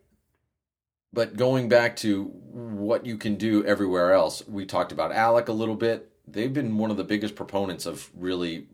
[1.12, 5.52] But going back to what you can do everywhere else, we talked about ALEC a
[5.52, 6.10] little bit.
[6.26, 8.66] They've been one of the biggest proponents of really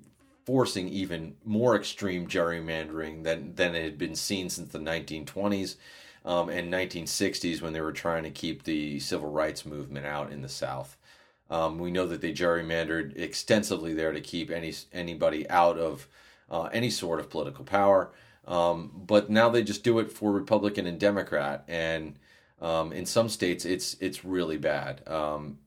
[0.45, 5.77] forcing even more extreme gerrymandering than than it had been seen since the 1920s
[6.25, 10.43] um, and 1960s when they were trying to keep the civil rights movement out in
[10.43, 10.97] the South.
[11.51, 16.09] Um, we know that they gerrymandered extensively there to keep any anybody out of
[16.51, 18.11] uh, any sort of political power.
[18.46, 22.18] Um, but now they just do it for Republican and Democrat, and
[22.61, 25.07] um, in some states it's it's really bad.
[25.07, 25.59] Um,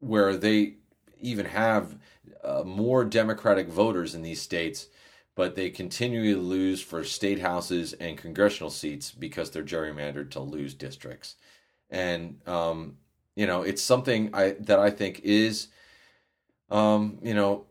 [0.00, 0.74] where they
[1.20, 1.96] even have
[2.42, 4.88] uh, more Democratic voters in these states,
[5.34, 10.74] but they continually lose for state houses and congressional seats because they're gerrymandered to lose
[10.74, 11.36] districts.
[11.90, 12.98] And um,
[13.36, 15.68] you know, it's something I that I think is,
[16.70, 17.66] um, you know,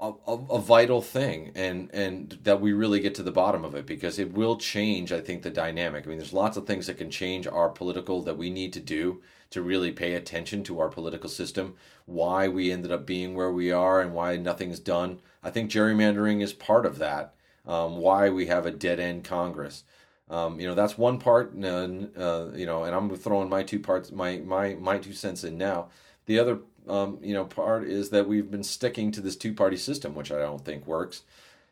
[0.00, 3.74] a, a, a, vital thing, and and that we really get to the bottom of
[3.74, 5.12] it because it will change.
[5.12, 6.06] I think the dynamic.
[6.06, 8.80] I mean, there's lots of things that can change our political that we need to
[8.80, 11.74] do to really pay attention to our political system,
[12.06, 15.20] why we ended up being where we are, and why nothing's done.
[15.42, 17.34] I think gerrymandering is part of that.
[17.66, 19.84] Um, why we have a dead end Congress.
[20.30, 21.52] Um, you know, that's one part.
[21.52, 25.44] And, uh, you know, and I'm throwing my two parts, my my my two cents
[25.44, 25.88] in now.
[26.26, 29.76] The other, um, you know, part is that we've been sticking to this two party
[29.76, 31.22] system, which I don't think works,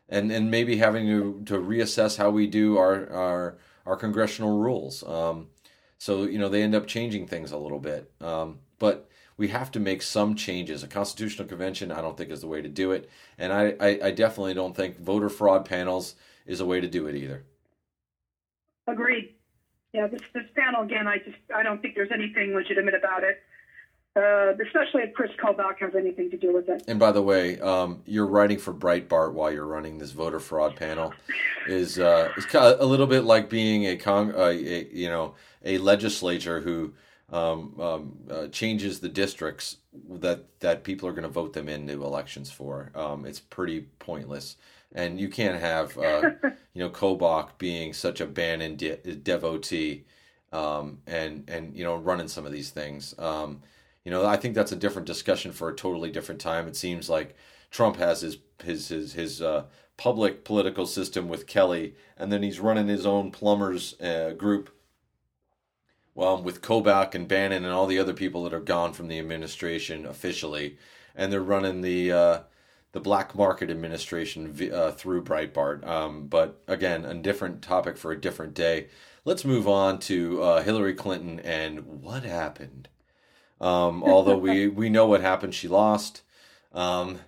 [0.09, 5.03] and and maybe having to to reassess how we do our our our congressional rules.
[5.03, 5.47] Um,
[5.97, 9.71] so you know they end up changing things a little bit, um, but we have
[9.71, 10.83] to make some changes.
[10.83, 13.99] A constitutional convention, I don't think, is the way to do it, and I, I,
[14.03, 17.45] I definitely don't think voter fraud panels is a way to do it either.
[18.89, 19.35] Agreed.
[19.93, 23.41] Yeah, this this panel again, I just I don't think there's anything legitimate about it.
[24.15, 26.83] Uh, especially if Chris Kobach has anything to do with it.
[26.87, 30.75] And by the way, um, you're writing for Breitbart while you're running this voter fraud
[30.75, 31.13] panel.
[31.67, 35.07] Is uh, is kind of a little bit like being a, con- uh, a you
[35.07, 36.93] know a legislator who
[37.31, 39.77] um, um, uh, changes the districts
[40.09, 42.91] that that people are going to vote them into elections for.
[42.95, 44.57] Um, it's pretty pointless,
[44.93, 46.31] and you can't have uh,
[46.73, 50.05] you know Kobach being such a Bannon de- devotee
[50.51, 53.15] um, and and you know running some of these things.
[53.17, 53.61] Um,
[54.03, 56.67] you know, I think that's a different discussion for a totally different time.
[56.67, 57.35] It seems like
[57.69, 59.65] Trump has his his his his uh,
[59.97, 64.69] public political system with Kelly, and then he's running his own plumbers uh, group.
[66.15, 69.19] Well, with Kobach and Bannon and all the other people that are gone from the
[69.19, 70.77] administration officially,
[71.15, 72.39] and they're running the uh,
[72.91, 75.85] the black market administration uh, through Breitbart.
[75.85, 78.87] Um, but again, a different topic for a different day.
[79.25, 82.89] Let's move on to uh, Hillary Clinton and what happened.
[83.61, 86.23] Um, although we, we know what happened, she lost
[86.73, 87.19] um,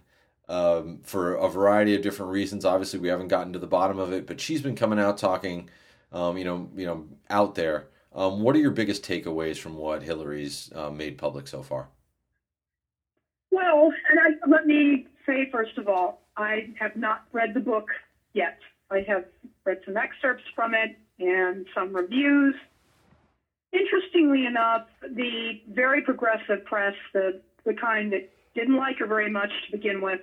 [0.49, 2.66] um, for a variety of different reasons.
[2.66, 5.70] Obviously, we haven't gotten to the bottom of it, but she's been coming out talking,
[6.12, 7.88] um, you know, you know, out there.
[8.14, 11.88] Um, what are your biggest takeaways from what Hillary's uh, made public so far?
[13.51, 17.88] Well, and I, let me say first of all, I have not read the book
[18.34, 18.57] yet.
[18.89, 19.26] I have
[19.65, 22.55] read some excerpts from it and some reviews
[23.72, 29.49] interestingly enough, the very progressive press, the, the kind that didn't like her very much
[29.65, 30.19] to begin with,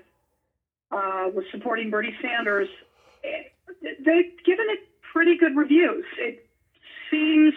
[0.90, 2.68] uh, was supporting Bernie Sanders.
[3.82, 4.80] They've given it
[5.12, 6.04] pretty good reviews.
[6.18, 6.46] It
[7.10, 7.54] seems,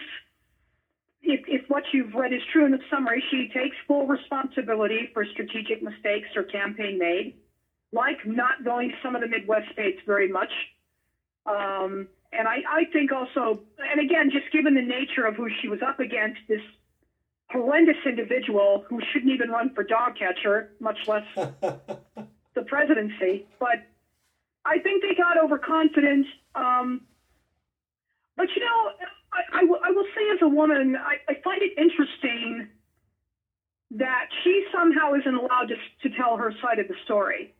[1.22, 5.24] if, if what you've read is true in the summary, she takes full responsibility for
[5.24, 7.34] strategic mistakes her campaign made,
[7.92, 10.52] like not going to some of the Midwest states very much.
[11.46, 15.68] Um, and I, I think also, and again, just given the nature of who she
[15.68, 16.62] was up against, this
[17.50, 23.46] horrendous individual who shouldn't even run for dog catcher, much less the presidency.
[23.60, 23.86] But
[24.64, 26.26] I think they got overconfident.
[26.54, 27.02] Um,
[28.36, 28.90] but you know,
[29.32, 32.68] I, I, w- I will say as a woman, I, I find it interesting
[33.92, 37.54] that she somehow isn't allowed to, to tell her side of the story.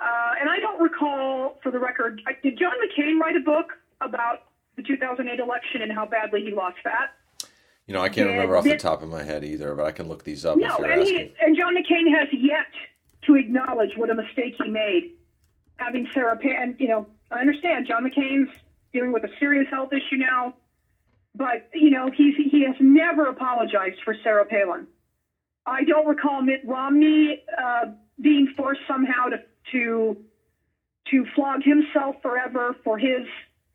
[0.00, 4.44] Uh, and I don't recall, for the record, did John McCain write a book about
[4.76, 7.12] the 2008 election and how badly he lost that?
[7.86, 10.08] You know, I can't remember off the top of my head either, but I can
[10.08, 11.16] look these up no, if you're and asking.
[11.16, 12.66] He, and John McCain has yet
[13.26, 15.12] to acknowledge what a mistake he made,
[15.76, 16.56] having Sarah Palin.
[16.62, 18.50] And you know, I understand John McCain's
[18.92, 20.54] dealing with a serious health issue now,
[21.34, 24.86] but you know, he's he has never apologized for Sarah Palin.
[25.66, 27.86] I don't recall Mitt Romney uh,
[28.20, 29.36] being forced somehow to
[29.72, 30.16] to
[31.10, 33.26] to flog himself forever for his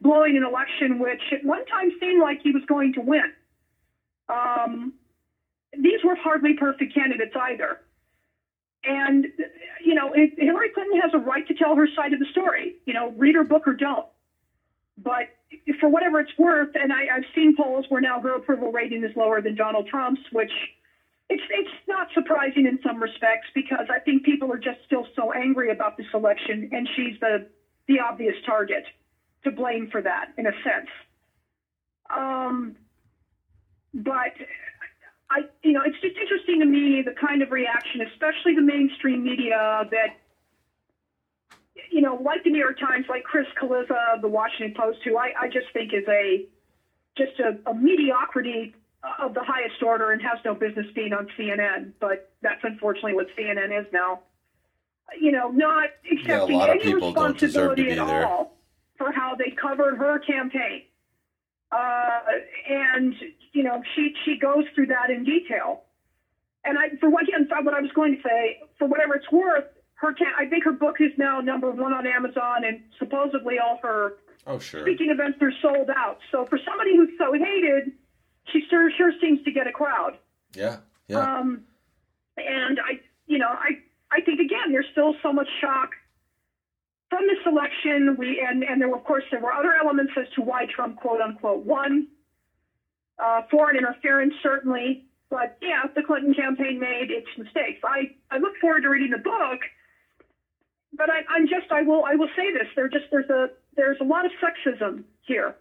[0.01, 3.33] blowing an election, which at one time seemed like he was going to win.
[4.29, 4.93] Um,
[5.73, 7.79] these were hardly perfect candidates either.
[8.83, 9.27] And,
[9.83, 12.75] you know, Hillary Clinton has a right to tell her side of the story.
[12.85, 14.05] You know, read her book or don't.
[14.97, 15.27] But
[15.79, 19.11] for whatever it's worth, and I, I've seen polls where now her approval rating is
[19.15, 20.51] lower than Donald Trump's, which
[21.29, 25.31] it's it's not surprising in some respects because I think people are just still so
[25.33, 27.45] angry about this election, and she's the
[27.87, 28.83] the obvious target
[29.43, 30.89] to blame for that in a sense.
[32.09, 32.75] Um,
[33.93, 34.31] but
[35.29, 39.23] I, you know, it's just interesting to me the kind of reaction, especially the mainstream
[39.23, 40.09] media that,
[41.89, 45.31] you know, like the New York Times, like Chris Cillizza, the Washington Post, who I,
[45.41, 46.45] I just think is a
[47.17, 48.73] just a, a mediocrity
[49.19, 53.27] of the highest order and has no business being on CNN, but that's unfortunately what
[53.37, 54.21] CNN is now.
[55.19, 58.27] You know, not accepting yeah, any responsibility at there.
[58.27, 58.57] all
[58.97, 60.83] for how they covered her campaign.
[61.71, 62.19] Uh,
[62.69, 63.15] and
[63.53, 65.83] you know, she she goes through that in detail.
[66.65, 69.65] And I, for what again, what I was going to say, for whatever it's worth,
[69.97, 74.13] her I think her book is now number one on Amazon, and supposedly all her
[74.45, 76.19] oh sure speaking events are sold out.
[76.31, 77.93] So for somebody who's so hated
[78.51, 80.17] she sure sure seems to get a crowd.
[80.53, 80.77] Yeah,
[81.07, 81.19] yeah.
[81.19, 81.63] Um,
[82.37, 83.81] and I, you know, I
[84.11, 85.91] I think again, there's still so much shock
[87.09, 88.15] from this election.
[88.17, 90.97] We and and there were of course there were other elements as to why Trump
[90.97, 92.07] quote unquote won.
[93.19, 97.81] Uh, foreign interference certainly, but yeah, the Clinton campaign made its mistakes.
[97.83, 99.59] I I look forward to reading the book.
[100.93, 103.97] But I, I'm just I will I will say this there just there's a there's
[104.01, 105.55] a lot of sexism here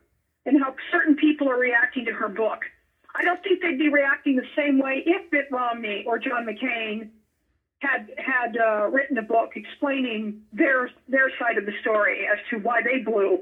[0.45, 2.61] in how certain people are reacting to her book.
[3.15, 7.11] I don't think they'd be reacting the same way if Mitt Romney or John McCain
[7.79, 12.59] had had uh, written a book explaining their their side of the story as to
[12.59, 13.41] why they blew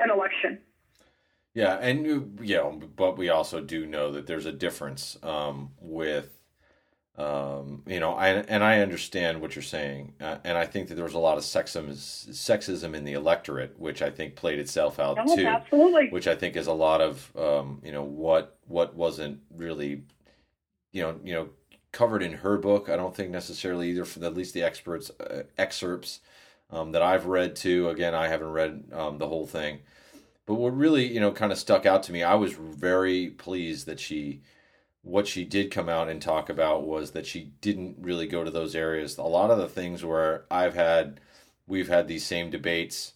[0.00, 0.58] an election.
[1.54, 6.37] Yeah, and you know, but we also do know that there's a difference um, with,
[7.18, 10.94] um, you know, I, and I understand what you're saying, uh, and I think that
[10.94, 15.00] there was a lot of sexism, sexism in the electorate, which I think played itself
[15.00, 15.44] out oh, too.
[15.44, 16.10] Absolutely.
[16.10, 20.02] Which I think is a lot of, um, you know, what what wasn't really,
[20.92, 21.48] you know, you know,
[21.90, 22.88] covered in her book.
[22.88, 26.20] I don't think necessarily either for the, at least the experts uh, excerpts
[26.70, 27.88] um, that I've read too.
[27.88, 29.80] Again, I haven't read um, the whole thing
[30.48, 33.84] but what really, you know, kind of stuck out to me, I was very pleased
[33.84, 34.40] that she,
[35.08, 38.50] what she did come out and talk about was that she didn't really go to
[38.50, 39.16] those areas.
[39.16, 41.20] A lot of the things where I've had,
[41.66, 43.14] we've had these same debates,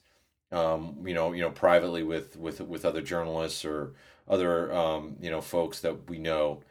[0.51, 3.93] um, you know, you know, privately with with with other journalists or
[4.27, 6.63] other, um, you know, folks that we know.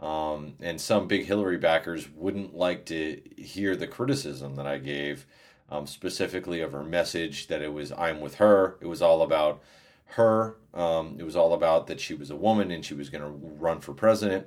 [0.00, 5.26] Um, and some big Hillary backers wouldn't like to hear the criticism that I gave,
[5.68, 8.78] um, specifically of her message that it was I'm with her.
[8.80, 9.62] It was all about
[10.06, 10.56] her.
[10.72, 13.28] Um, it was all about that she was a woman and she was going to
[13.28, 14.46] run for president,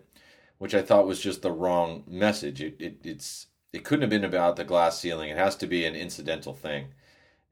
[0.63, 2.61] which I thought was just the wrong message.
[2.61, 5.29] It, it it's it couldn't have been about the glass ceiling.
[5.29, 6.93] It has to be an incidental thing,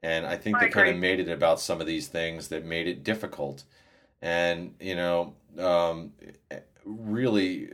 [0.02, 2.64] and I think I they kind of made it about some of these things that
[2.64, 3.66] made it difficult.
[4.22, 6.14] And you know, um,
[6.86, 7.74] really,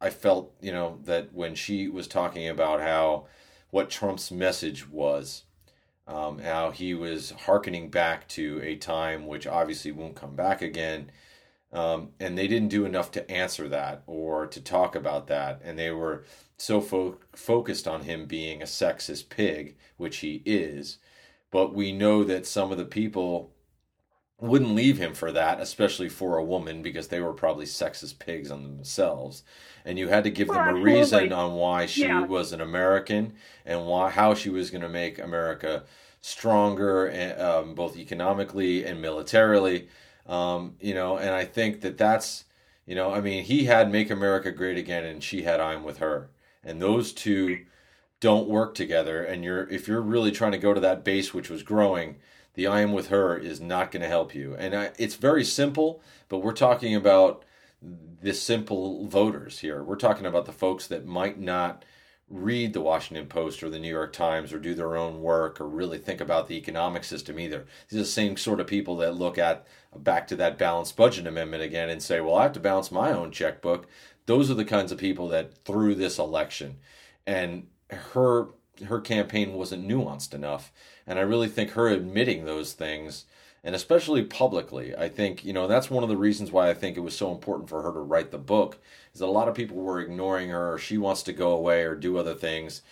[0.00, 3.26] I felt you know that when she was talking about how
[3.70, 5.44] what Trump's message was
[6.08, 11.12] um, how he was hearkening back to a time which obviously won't come back again.
[11.74, 15.60] Um, and they didn't do enough to answer that or to talk about that.
[15.64, 16.24] And they were
[16.56, 20.98] so fo- focused on him being a sexist pig, which he is.
[21.50, 23.50] But we know that some of the people
[24.40, 28.52] wouldn't leave him for that, especially for a woman, because they were probably sexist pigs
[28.52, 29.42] on themselves.
[29.84, 32.24] And you had to give them a reason on why she yeah.
[32.24, 33.34] was an American
[33.66, 35.84] and why how she was going to make America
[36.20, 39.88] stronger, eh, um, both economically and militarily.
[40.26, 42.44] Um, you know, and I think that that's
[42.86, 45.98] you know, I mean, he had "Make America Great Again" and she had "I'm with
[45.98, 46.30] Her,"
[46.62, 47.64] and those two
[48.20, 49.22] don't work together.
[49.22, 52.16] And you're if you're really trying to go to that base which was growing
[52.54, 54.54] the I am with her is not going to help you.
[54.54, 57.44] And I, it's very simple, but we're talking about
[57.82, 59.82] the simple voters here.
[59.82, 61.84] We're talking about the folks that might not
[62.28, 65.68] read the Washington Post or the New York Times or do their own work or
[65.68, 67.66] really think about the economic system either.
[67.88, 71.26] These are the same sort of people that look at back to that balanced budget
[71.26, 73.86] amendment again and say, well, I have to balance my own checkbook.
[74.26, 76.76] Those are the kinds of people that threw this election.
[77.26, 78.48] And her
[78.86, 80.72] her campaign wasn't nuanced enough.
[81.06, 83.24] And I really think her admitting those things,
[83.64, 86.96] and especially publicly, I think, you know, that's one of the reasons why I think
[86.96, 88.78] it was so important for her to write the book,
[89.14, 91.82] is that a lot of people were ignoring her, or she wants to go away
[91.82, 92.82] or do other things.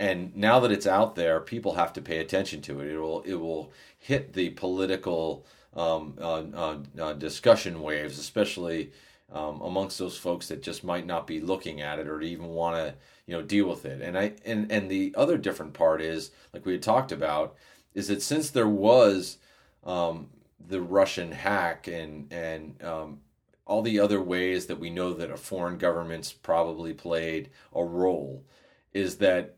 [0.00, 2.88] And now that it's out there, people have to pay attention to it.
[2.88, 8.90] It will it will hit the political um, uh, uh, uh, discussion waves, especially
[9.32, 12.76] um, amongst those folks that just might not be looking at it or even want
[12.76, 12.94] to
[13.26, 16.66] you know deal with it and i and and the other different part is like
[16.66, 17.54] we had talked about
[17.94, 19.38] is that since there was
[19.84, 20.28] um,
[20.68, 23.20] the russian hack and and um,
[23.66, 28.44] all the other ways that we know that a foreign government's probably played a role
[28.92, 29.56] is that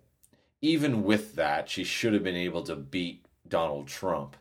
[0.61, 4.37] even with that she should have been able to beat donald trump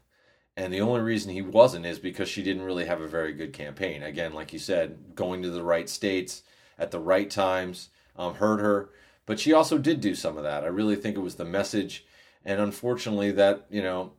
[0.55, 3.53] and the only reason he wasn't is because she didn't really have a very good
[3.53, 4.03] campaign.
[4.03, 6.43] Again, like you said, going to the right states
[6.77, 8.89] at the right times um, hurt her.
[9.25, 10.63] But she also did do some of that.
[10.63, 12.05] I really think it was the message.
[12.45, 14.13] And unfortunately, that, you know,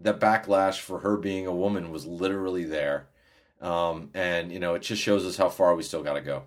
[0.00, 3.06] that backlash for her being a woman was literally there.
[3.60, 6.42] Um, and, you know, it just shows us how far we still got to go.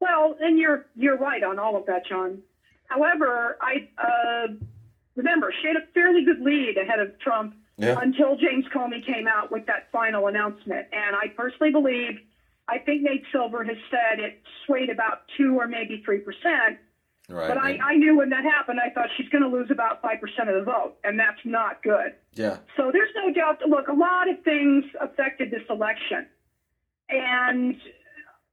[0.00, 2.42] Well, and you're you're right on all of that, John.
[2.88, 4.52] However, I uh,
[5.14, 7.98] remember she had a fairly good lead ahead of Trump yeah.
[8.00, 10.86] until James Comey came out with that final announcement.
[10.92, 12.18] And I personally believe,
[12.68, 16.78] I think Nate Silver has said it swayed about two or maybe three percent.
[17.28, 17.48] Right.
[17.48, 20.14] But I, I knew when that happened, I thought she's going to lose about 5%
[20.14, 22.14] of the vote, and that's not good.
[22.34, 22.58] Yeah.
[22.76, 23.60] So there's no doubt.
[23.68, 26.26] Look, a lot of things affected this election.
[27.08, 27.76] And,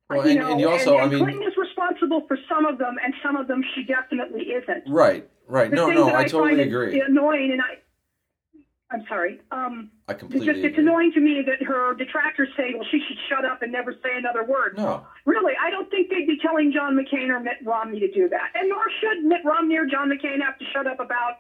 [0.10, 2.66] well, you and, know, and you also, and, I mean, Clinton is responsible for some
[2.66, 4.84] of them, and some of them she definitely isn't.
[4.88, 5.70] Right, right.
[5.70, 7.00] The no, no, I, I totally agree.
[7.00, 7.78] Annoying, and I,
[8.94, 9.42] I'm sorry.
[9.52, 10.48] Um, I completely.
[10.48, 13.62] It's, just, it's annoying to me that her detractors say, "Well, she should shut up
[13.64, 15.06] and never say another word." No.
[15.26, 18.52] Really, I don't think they'd be telling John McCain or Mitt Romney to do that,
[18.54, 21.40] and nor should Mitt Romney or John McCain have to shut up about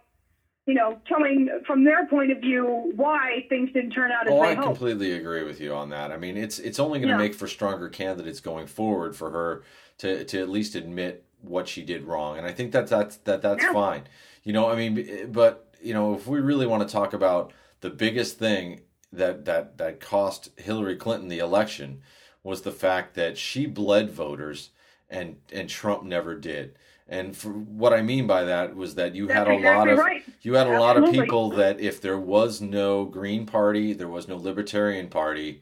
[0.66, 4.40] you know, telling from their point of view why things didn't turn out as oh,
[4.40, 4.68] I hoped.
[4.68, 6.10] completely agree with you on that.
[6.12, 7.18] I mean, it's it's only going to Yeah.
[7.18, 9.64] make for stronger candidates going forward for her
[9.98, 13.42] to to at least admit what she did wrong, and I think that that's that
[13.42, 13.74] that's Yeah.
[13.74, 14.04] fine.
[14.44, 17.90] You know, I mean, but you know, if we really want to talk about the
[17.90, 18.82] biggest thing
[19.12, 22.02] that that that cost Hillary Clinton the election
[22.44, 24.70] was the fact that she bled voters
[25.10, 26.76] and and Trump never did.
[27.08, 30.00] And for what I mean by that was that you had That's a lot of
[30.00, 30.24] right.
[30.42, 34.28] you had a lot of people that if there was no Green Party, there was
[34.28, 35.62] no Libertarian Party,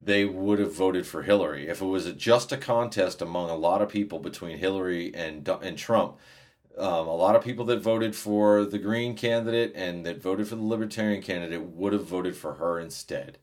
[0.00, 1.66] they would have voted for Hillary.
[1.68, 5.48] If it was a, just a contest among a lot of people between Hillary and
[5.48, 6.18] and Trump,
[6.78, 10.56] um, a lot of people that voted for the Green candidate and that voted for
[10.56, 13.38] the Libertarian candidate would have voted for her instead.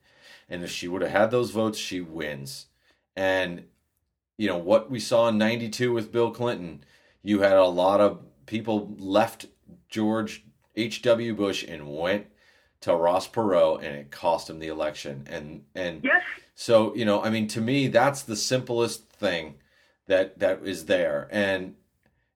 [0.48, 2.66] And if she would have had those votes, she wins.
[3.16, 3.64] And
[4.36, 6.84] you know what we saw in '92 with Bill Clinton,
[7.22, 9.46] you had a lot of people left
[9.88, 10.44] George
[10.76, 11.34] H.W.
[11.34, 12.26] Bush and went
[12.80, 15.26] to Ross Perot, and it cost him the election.
[15.30, 16.22] And and Yes.
[16.54, 19.54] so you know, I mean, to me, that's the simplest thing
[20.06, 21.28] that that is there.
[21.30, 21.76] And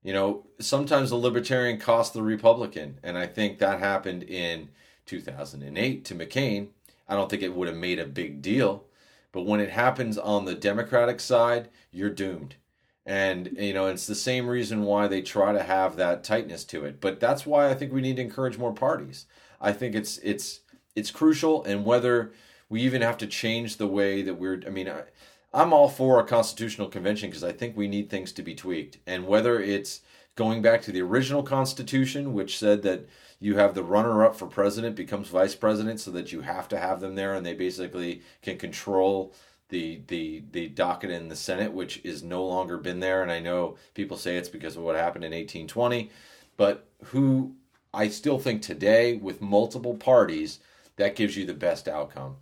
[0.03, 4.69] you know, sometimes the libertarian cost the Republican, and I think that happened in
[5.07, 6.69] 2008 to McCain.
[7.09, 8.85] I don't think it would have made a big deal,
[9.33, 12.57] but when it happens on the Democratic side, you're doomed.
[13.05, 16.85] And you know, it's the same reason why they try to have that tightness to
[16.85, 17.01] it.
[17.01, 19.25] But that's why I think we need to encourage more parties.
[19.61, 20.61] I think it's it's
[20.95, 22.33] it's crucial, and whether
[22.69, 24.63] we even have to change the way that we're.
[24.67, 25.05] I mean, I,
[25.53, 28.99] I'm all for a constitutional convention because I think we need things to be tweaked,
[29.07, 30.03] and whether it's
[30.37, 33.09] going back to the original Constitution, which said that
[33.41, 37.01] you have the runner-up for president becomes vice president, so that you have to have
[37.01, 39.33] them there, and they basically can control
[39.71, 43.23] the the the docket in the Senate, which is no longer been there.
[43.23, 46.11] And I know people say it's because of what happened in 1820,
[46.57, 47.55] but who
[47.93, 50.61] I still think today with multiple parties
[50.97, 52.37] that gives you the best outcome.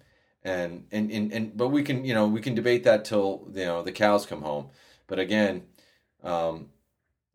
[0.47, 3.65] And, and and and but we can you know we can debate that till you
[3.65, 4.69] know the cows come home.
[5.09, 5.65] But again,
[6.23, 6.69] um,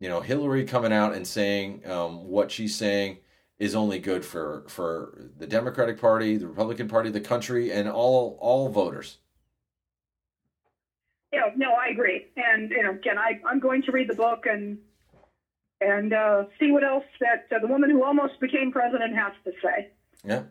[0.00, 3.18] you know Hillary coming out and saying um, what she's saying
[3.58, 8.38] is only good for for the Democratic Party, the Republican Party, the country, and all
[8.40, 9.18] all voters.
[11.32, 12.26] Yeah, no, I agree.
[12.36, 14.78] And you know, again, I, I'm going to read the book and
[15.82, 19.52] and uh, see what else that uh, the woman who almost became president has to
[19.62, 19.90] say.
[20.24, 20.44] Yeah,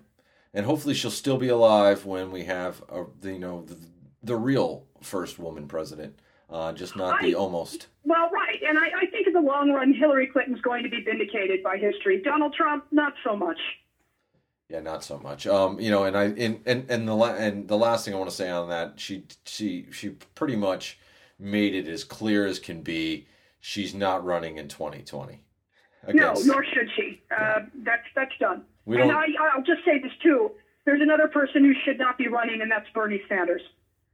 [0.53, 3.77] and hopefully she'll still be alive when we have a, the, you know the,
[4.23, 7.87] the real first woman president, uh, just not the I- almost.
[8.03, 11.01] Well, right, and I, I think in the long run, Hillary Clinton's going to be
[11.03, 12.21] vindicated by history.
[12.21, 13.59] Donald Trump, not so much.
[14.69, 15.47] Yeah, not so much.
[15.47, 18.17] Um, you know, and I and and and the la- and the last thing I
[18.17, 20.97] want to say on that, she she she pretty much
[21.39, 23.27] made it as clear as can be.
[23.59, 25.43] She's not running in 2020.
[26.13, 27.21] No, nor should she.
[27.37, 28.63] Uh, that's that's done.
[28.91, 29.25] We and I,
[29.55, 30.51] I'll just say this too.
[30.85, 33.61] There's another person who should not be running, and that's Bernie Sanders.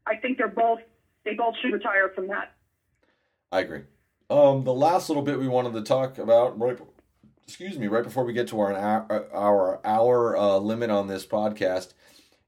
[0.06, 0.80] I think they're both
[1.26, 2.54] they both should retire from that.
[3.52, 3.82] I agree.
[4.30, 6.78] Um, the last little bit we wanted to talk about, right?
[7.44, 11.26] Excuse me, right before we get to our hour, our hour uh, limit on this
[11.26, 11.94] podcast,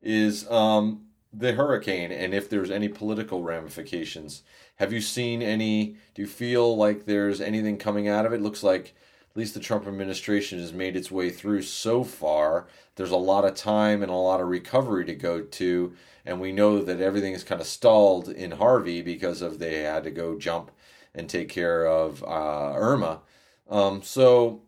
[0.01, 4.43] is um, the hurricane and if there's any political ramifications.
[4.75, 5.97] Have you seen any?
[6.13, 8.41] Do you feel like there's anything coming out of it?
[8.41, 8.93] Looks like
[9.39, 12.67] least the Trump administration has made its way through so far.
[12.95, 15.93] There's a lot of time and a lot of recovery to go to,
[16.25, 20.03] and we know that everything is kind of stalled in Harvey because of they had
[20.03, 20.71] to go jump
[21.15, 23.21] and take care of uh, Irma.
[23.69, 24.61] Um, so,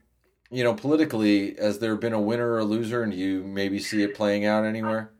[0.50, 3.78] you know, politically, has there been a winner or a loser, and do you maybe
[3.78, 5.12] see it playing out anywhere?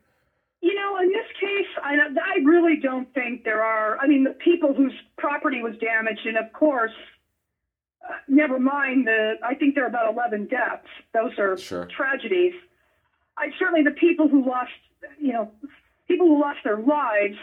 [0.62, 3.98] You know, in this case, I, I really don't think there are.
[4.00, 6.92] I mean, the people whose property was damaged, and of course,
[8.08, 9.36] uh, never mind the.
[9.44, 10.88] I think there are about 11 deaths.
[11.14, 11.86] Those are Sure.
[11.86, 12.54] tragedies.
[13.38, 14.72] I certainly the people who lost,
[15.20, 15.52] you know,
[16.08, 17.38] people who lost their lives,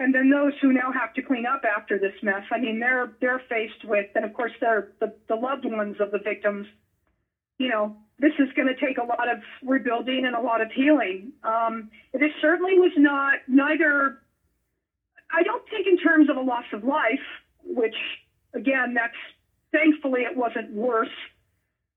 [0.00, 2.42] and then those who now have to clean up after this mess.
[2.50, 6.10] I mean, they're they're faced with, and of course, they're the, the loved ones of
[6.10, 6.66] the victims.
[7.58, 10.70] You know, this is going to take a lot of rebuilding and a lot of
[10.72, 11.32] healing.
[11.44, 14.18] Um, this certainly was not neither.
[15.34, 17.24] I don't think in terms of a loss of life,
[17.64, 17.94] which
[18.54, 19.14] again, that's
[19.72, 21.08] thankfully it wasn't worse.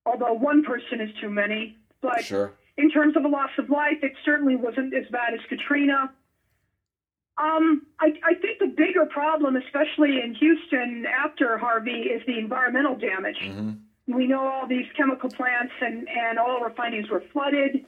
[0.05, 2.53] Although one person is too many, but Sure.
[2.78, 6.13] in terms of a loss of life, it certainly wasn't as bad as Katrina.
[7.38, 12.95] Um, I, I think the bigger problem, especially in Houston after Harvey, is the environmental
[12.95, 13.38] damage.
[13.41, 13.71] hmm
[14.07, 17.84] We know all these chemical plants and, and oil refineries were flooded,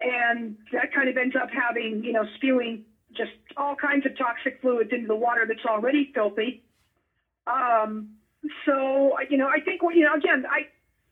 [0.00, 2.84] and that kind of ends up having, you know, spewing
[3.16, 6.62] just all kinds of toxic fluids into the water that's already filthy.
[7.46, 8.10] Um,
[8.64, 10.66] so, you know, I think, you know, again, I,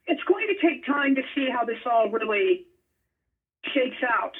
[0.07, 2.67] it's going to take time to see how this all really
[3.75, 4.33] shakes out.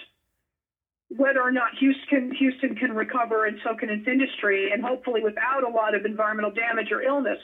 [1.11, 5.65] Whether or not Houston Houston can recover, and so can its industry, and hopefully without
[5.65, 7.39] a lot of environmental damage or illness.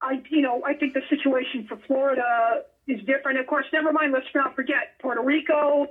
[0.00, 3.38] I, you know, I think the situation for Florida is different.
[3.38, 4.12] Of course, never mind.
[4.12, 5.88] Let's not forget Puerto Rico.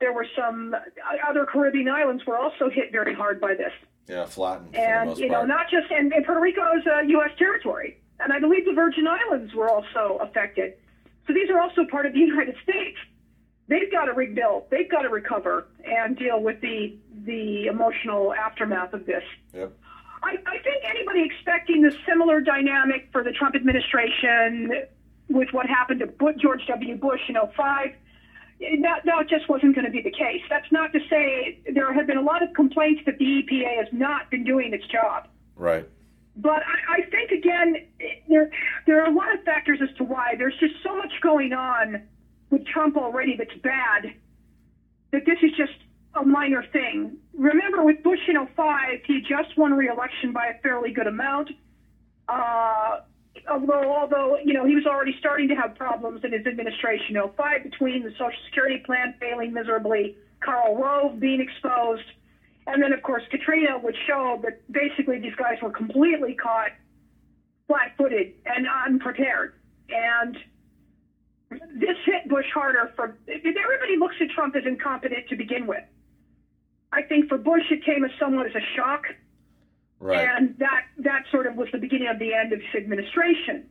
[0.00, 3.72] There were some uh, other Caribbean islands were also hit very hard by this.
[4.08, 4.74] Yeah, flattened.
[4.74, 5.48] And you know, part.
[5.48, 7.30] not just and, and Puerto Rico is a U.S.
[7.38, 10.74] territory, and I believe the Virgin Islands were also affected.
[11.26, 12.96] So these are also part of the United States.
[13.68, 14.64] They've got to rebuild.
[14.70, 19.22] They've got to recover and deal with the the emotional aftermath of this.
[19.52, 19.72] Yep.
[20.22, 24.72] I, I think anybody expecting the similar dynamic for the Trump administration
[25.28, 26.96] with what happened to George W.
[26.96, 27.94] Bush in 05,
[28.60, 30.42] that, that just wasn't going to be the case.
[30.50, 33.88] That's not to say there have been a lot of complaints that the EPA has
[33.92, 35.28] not been doing its job.
[35.56, 35.88] Right.
[36.36, 37.86] But I, I think, again,
[38.28, 38.50] there,
[38.86, 40.34] there are a lot of factors as to why.
[40.36, 42.02] There's just so much going on
[42.50, 44.12] with Trump already that's bad
[45.10, 45.72] that this is just
[46.14, 47.16] a minor thing.
[47.36, 51.50] Remember, with Bush in 05, he just won re-election by a fairly good amount.
[52.28, 53.00] Uh,
[53.50, 57.16] although, although you know, he was already starting to have problems in his administration.
[57.36, 62.04] 05 between the Social Security plan failing miserably, Karl Rove being exposed,
[62.66, 66.70] and then of course Katrina, which showed that basically these guys were completely caught
[67.66, 69.52] flat-footed and unprepared.
[69.90, 70.36] And
[71.50, 75.84] this hit Bush harder for everybody looks at Trump as incompetent to begin with.
[76.92, 79.04] I think for Bush, it came as somewhat as a shock.
[80.00, 80.28] Right.
[80.28, 83.66] And that, that sort of was the beginning of the end of his administration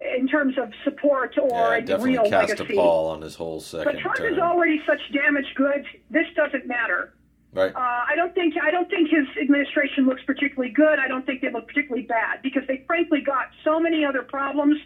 [0.00, 2.74] in terms of support or yeah, definitely real cast legacy.
[2.74, 4.32] a pall on his whole second but Trump term.
[4.32, 5.86] is already such damaged goods.
[6.10, 7.14] This doesn't matter.
[7.52, 7.74] Right.
[7.74, 10.98] Uh, I don't think I don't think his administration looks particularly good.
[10.98, 14.78] I don't think they look particularly bad because they frankly got so many other problems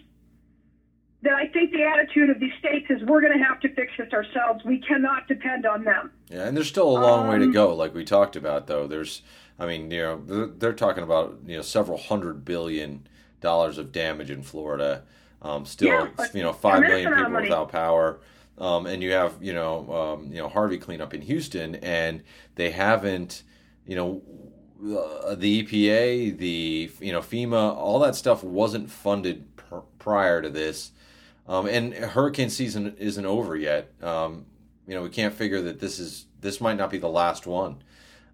[1.22, 3.92] that I think the attitude of these states is we're going to have to fix
[3.98, 4.64] this ourselves.
[4.64, 6.10] We cannot depend on them.
[6.30, 8.66] Yeah, and there's still a long um, way to Um, go, like we talked about.
[8.66, 9.22] Though there's,
[9.59, 13.07] I mean, you know, they're, they're talking about you know several hundred billion
[13.40, 15.03] dollars of damage in Florida.
[15.40, 18.20] Um, still, Yeah, you know, five million people without power.
[18.59, 22.22] Um, and you have, you know, um, you know Harvey cleanup in Houston, and
[22.55, 23.42] they haven't,
[23.86, 24.22] you know,
[24.98, 30.50] uh, the EPA, the you know FEMA, all that stuff wasn't funded pr- prior to
[30.50, 30.92] this.
[31.48, 33.92] Um, and hurricane season isn't over yet.
[34.03, 34.46] Um,
[34.86, 37.82] you know, we can't figure that this is this might not be the last one.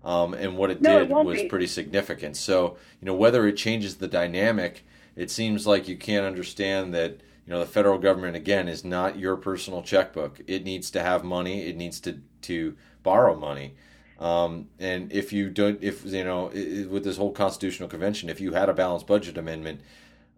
[0.04, 1.48] Um, and what it No, did won't was be.
[1.48, 2.36] pretty significant.
[2.36, 4.84] So, you know, whether it changes the dynamic,
[5.16, 9.18] it seems like you can't understand that, you know, the federal government again is not
[9.18, 10.40] your personal checkbook.
[10.46, 11.66] It needs to have money.
[11.66, 13.74] It needs to to borrow money.
[14.20, 16.46] Um, and if you don't, if you know,
[16.90, 19.80] with this whole constitutional convention, if you had a balanced budget amendment,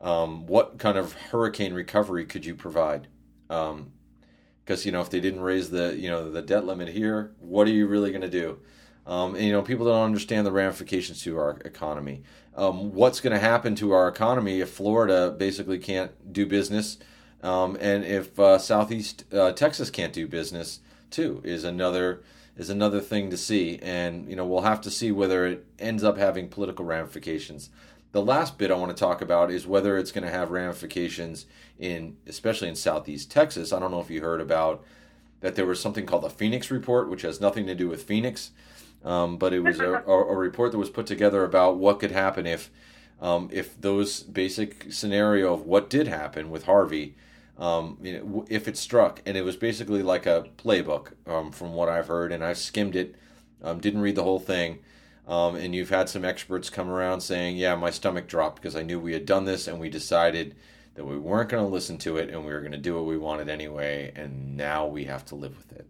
[0.01, 3.09] um, what kind of hurricane recovery could you provide?
[3.49, 7.67] Because you know, if they didn't raise the you know the debt limit here, what
[7.67, 8.59] are you really going to do?
[9.07, 12.23] Um, and you know, people don't understand the ramifications to our economy.
[12.55, 16.99] Um, what's going to happen to our economy if Florida basically can't do business,
[17.43, 20.81] um, and if uh, Southeast uh, Texas can't do business
[21.11, 21.41] too?
[21.45, 22.23] Is another
[22.57, 26.05] is another thing to see, and you know, we'll have to see whether it ends
[26.05, 27.71] up having political ramifications.
[28.13, 31.47] The last bit I want to talk about is whether it's going to have ramifications
[31.79, 33.73] in, especially in Southeast Texas.
[33.73, 34.85] I don't know if you heard about
[35.41, 38.51] that there was something called the Phoenix Report, which has nothing to do with Phoenix,
[39.05, 42.47] um, but it was a, a, report that was put together about what could happen
[42.47, 42.71] if,
[43.21, 47.17] um, if those basic scenario of what did happen with Harvey,
[47.59, 51.75] um, you know, if it struck, and it was basically like a playbook um, from
[51.75, 53.15] what I've heard, and I've skimmed it,
[53.63, 54.81] um, didn't read the whole thing.
[55.29, 58.83] Um, and you've had some experts come around saying, "Yeah, my stomach dropped because I
[58.83, 60.57] knew we had done this, and we decided
[60.95, 63.05] that we weren't going to listen to it, and we were going to do what
[63.05, 65.87] we wanted anyway, and now we have to live with it."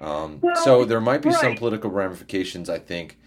[0.00, 3.18] Um, Well, so there might be some political ramifications, I think,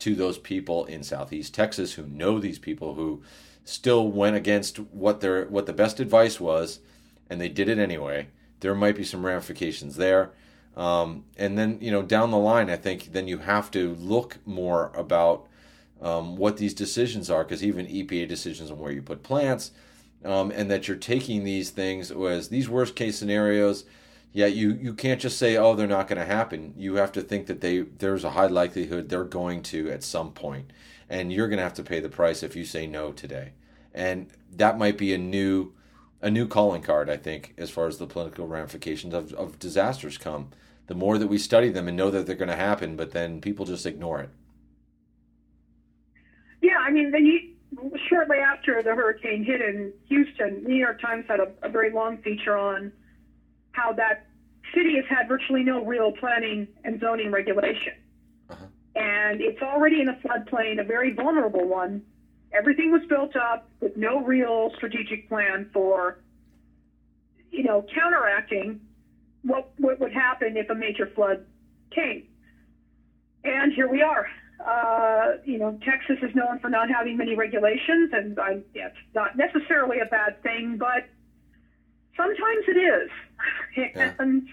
[0.00, 3.22] to those people in Southeast Texas who know these people who
[3.64, 6.80] still went against what their what the best advice was,
[7.28, 8.28] and they did it anyway.
[8.60, 10.32] There might be some ramifications there.
[10.76, 14.38] Um, and then, you know, down the line, I think then you have to look
[14.44, 15.46] more about
[16.02, 19.70] um, what these decisions are, because even EPA decisions on where you put plants,
[20.24, 23.84] um, and that you're taking these things as these worst case scenarios.
[24.34, 26.74] Yeah, you, you can't just say, oh, they're not going to happen.
[26.76, 30.32] You have to think that they there's a high likelihood they're going to at some
[30.32, 30.72] point,
[31.08, 33.52] and you're going to have to pay the price if you say no today.
[33.94, 35.72] And that might be a new
[36.20, 40.18] a new calling card, I think, as far as the political ramifications of, of disasters
[40.18, 40.48] come.
[40.88, 43.40] The more that we study them and know that they're going to happen, but then
[43.40, 44.30] people just ignore it.
[46.60, 51.38] Yeah, I mean, you, shortly after the hurricane hit in Houston, New York Times had
[51.38, 52.90] a, a very long feature on
[53.74, 54.26] how that
[54.74, 57.92] city has had virtually no real planning and zoning regulation.
[58.48, 58.64] Uh-huh.
[58.96, 62.02] And it's already in a floodplain, a very vulnerable one.
[62.52, 66.20] Everything was built up with no real strategic plan for,
[67.50, 68.80] you know, counteracting
[69.42, 71.44] what, what would happen if a major flood
[71.90, 72.28] came.
[73.42, 74.26] And here we are.
[74.64, 79.36] Uh, you know, Texas is known for not having many regulations, and I, it's not
[79.36, 81.08] necessarily a bad thing, but
[82.16, 83.10] sometimes it is.
[83.76, 84.12] Yeah.
[84.20, 84.46] And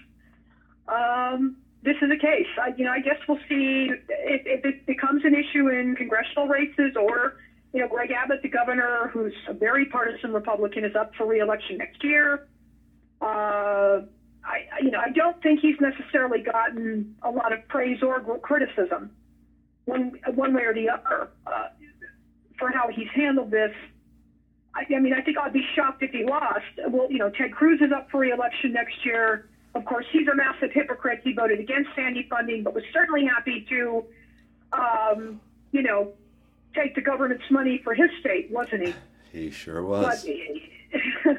[0.88, 2.46] um, this is a case.
[2.60, 6.48] I, you know, I guess we'll see if, if it becomes an issue in congressional
[6.48, 7.36] races or,
[7.72, 11.78] you know, Greg Abbott, the governor, who's a very partisan Republican, is up for reelection
[11.78, 12.48] next year.
[13.20, 14.02] Uh,
[14.44, 19.10] I, you know, I don't think he's necessarily gotten a lot of praise or criticism,
[19.84, 21.68] one one way or the other, uh,
[22.58, 23.72] for how he's handled this.
[24.74, 26.64] I, I mean, I think I'd be shocked if he lost.
[26.88, 29.48] Well, you know, Ted Cruz is up for reelection next year.
[29.74, 31.20] Of course, he's a massive hypocrite.
[31.24, 34.04] He voted against Sandy funding, but was certainly happy to,
[34.72, 35.40] um,
[35.72, 36.12] you know,
[36.74, 38.94] take the government's money for his state, wasn't he?
[39.32, 40.26] He sure was.
[41.24, 41.38] But,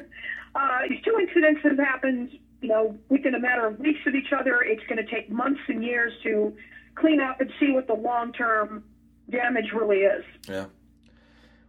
[0.56, 4.32] uh, these two incidents have happened, you know, within a matter of weeks of each
[4.36, 4.62] other.
[4.62, 6.56] It's going to take months and years to
[6.96, 8.82] clean up and see what the long-term
[9.30, 10.24] damage really is.
[10.48, 10.66] Yeah.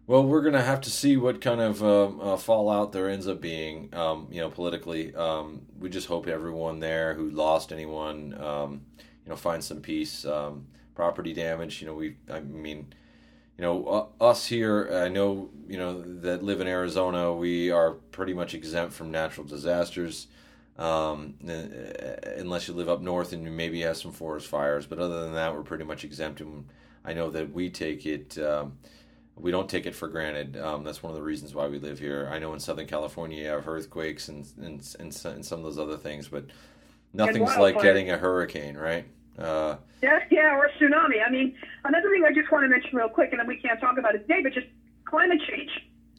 [0.08, 3.42] Well, we're to have to see what kind of uh, uh, fallout there ends up
[3.42, 5.16] being, um, you know, politically.
[5.16, 10.24] Um, we just hope everyone there who lost anyone, um, you know, finds some peace.
[10.24, 12.94] Um, property damage, you know, we, I mean,
[13.58, 13.86] you know,
[14.22, 18.54] uh, us here, I know, you know, that live in Arizona, we are pretty much
[18.54, 20.28] exempt from natural disasters.
[20.78, 21.36] Um,
[22.38, 25.34] unless you live up north and you maybe have some forest fires, but other than
[25.34, 26.42] that, we're pretty much exempt.
[26.42, 26.66] And
[27.04, 28.78] I know that we take it um,
[29.38, 30.58] we don't take it for granted.
[30.58, 32.30] Um, that's one of the reasons why we live here.
[32.32, 35.78] I know in Southern California you have earthquakes and and, and, and some of those
[35.78, 36.46] other things, but
[37.14, 39.06] nothing's like getting a hurricane, right?
[39.38, 41.26] Uh, yeah, yeah, or a tsunami.
[41.26, 43.80] I mean, another thing I just want to mention real quick, and then we can't
[43.82, 44.68] talk about it today, but just
[45.04, 45.72] climate change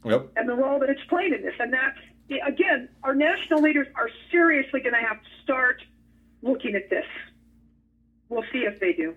[0.04, 0.28] yep.
[0.36, 1.54] and the role that it's played in this.
[1.58, 1.98] And that's,
[2.46, 5.82] again, our national leaders are seriously going to have to start
[6.42, 7.06] looking at this.
[8.28, 9.14] We'll see if they do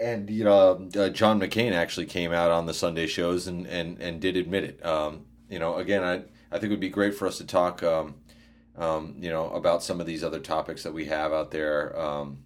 [0.00, 4.00] and you know, uh, John McCain actually came out on the Sunday shows and and
[4.00, 4.84] and did admit it.
[4.84, 6.22] Um, you know, again, I
[6.54, 8.14] I think it would be great for us to talk, um,
[8.76, 11.98] um, you know, about some of these other topics that we have out there.
[11.98, 12.38] Um,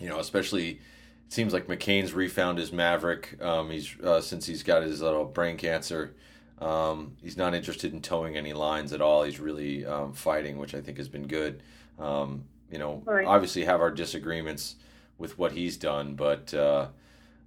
[0.00, 3.40] you know, especially it seems like McCain's refound his maverick.
[3.42, 6.14] Um, he's uh, since he's got his little brain cancer.
[6.60, 9.22] Um, he's not interested in toeing any lines at all.
[9.22, 11.62] He's really fighting, which I think has been good.
[11.98, 13.26] you know, right.
[13.26, 14.76] obviously have our disagreements
[15.20, 16.88] with what he's done, but uh,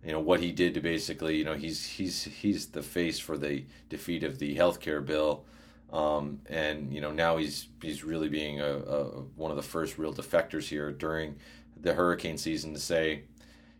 [0.06, 3.38] you know what he did to basically, you know, he's he's he's the face for
[3.38, 5.44] the defeat of the health care bill,
[5.92, 9.04] um, and you know now he's he's really being a, a,
[9.36, 11.36] one of the first real defectors here during
[11.82, 13.24] the hurricane season to say,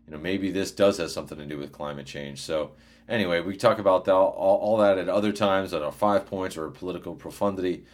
[0.06, 2.42] you know, maybe this does have something to do with climate change.
[2.42, 2.72] So
[3.08, 6.56] anyway, we talk about that, all, all that at other times at our five points
[6.56, 7.84] or political profundity.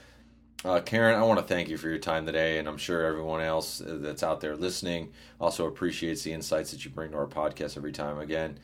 [0.62, 3.40] Uh, Karen, I want to thank you for your time today, and I'm sure everyone
[3.40, 7.26] else uh, that's out there listening also appreciates the insights that you bring to our
[7.26, 8.18] podcast every time.
[8.18, 8.58] Again,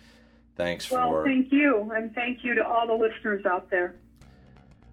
[0.57, 1.15] thanks well, for.
[1.15, 3.95] Well, thank you, and thank you to all the listeners out there.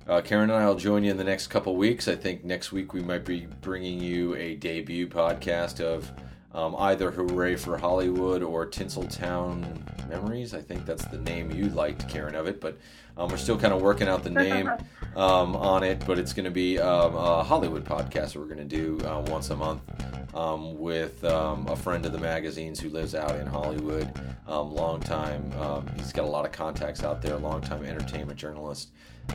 [0.08, 2.08] Uh, Karen and I will join you in the next couple weeks.
[2.08, 6.10] I think next week we might be bringing you a debut podcast of
[6.54, 9.64] um, either Hooray for Hollywood or Tinseltown
[10.08, 10.54] Memories.
[10.54, 12.78] I think that's the name you liked, Karen, of it, but
[13.18, 14.70] um, we're still kind of working out the name
[15.16, 16.04] um, on it.
[16.06, 19.24] But it's going to be um, a Hollywood podcast that we're going to do uh,
[19.28, 19.82] once a month
[20.36, 24.12] um, with um, a friend of the magazines who lives out in Hollywood.
[24.48, 25.52] long time,
[25.98, 27.38] he's got a lot of contacts out there.
[27.38, 28.90] Long time entertainment journalist.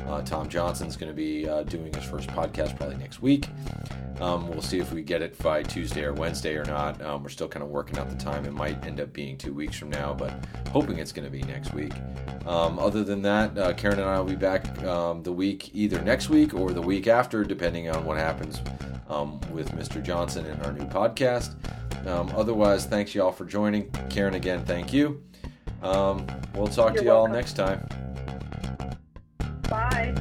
[0.06, 3.47] Uh, Tom Johnson's going to be uh, doing his first podcast probably next week.
[4.20, 7.01] Um, we'll see if we get it by Tuesday or Wednesday or not.
[7.02, 8.44] Um, we're still kind of working out the time.
[8.44, 10.32] It might end up being two weeks from now, but
[10.73, 11.93] hoping it's going to be next week.
[12.47, 16.01] Um, other than that, uh, Karen and I will be back um, the week either
[16.02, 18.60] next week or the week after, depending on what happens
[19.09, 20.02] um, with Mr.
[20.02, 21.55] Johnson and our new podcast.
[22.06, 23.90] Um, otherwise, thanks y'all for joining.
[24.10, 25.23] Karen, again, thank you.
[25.82, 27.32] we'll talk You're to y'all welcome.
[27.32, 27.86] next time.
[29.69, 30.15] Bye.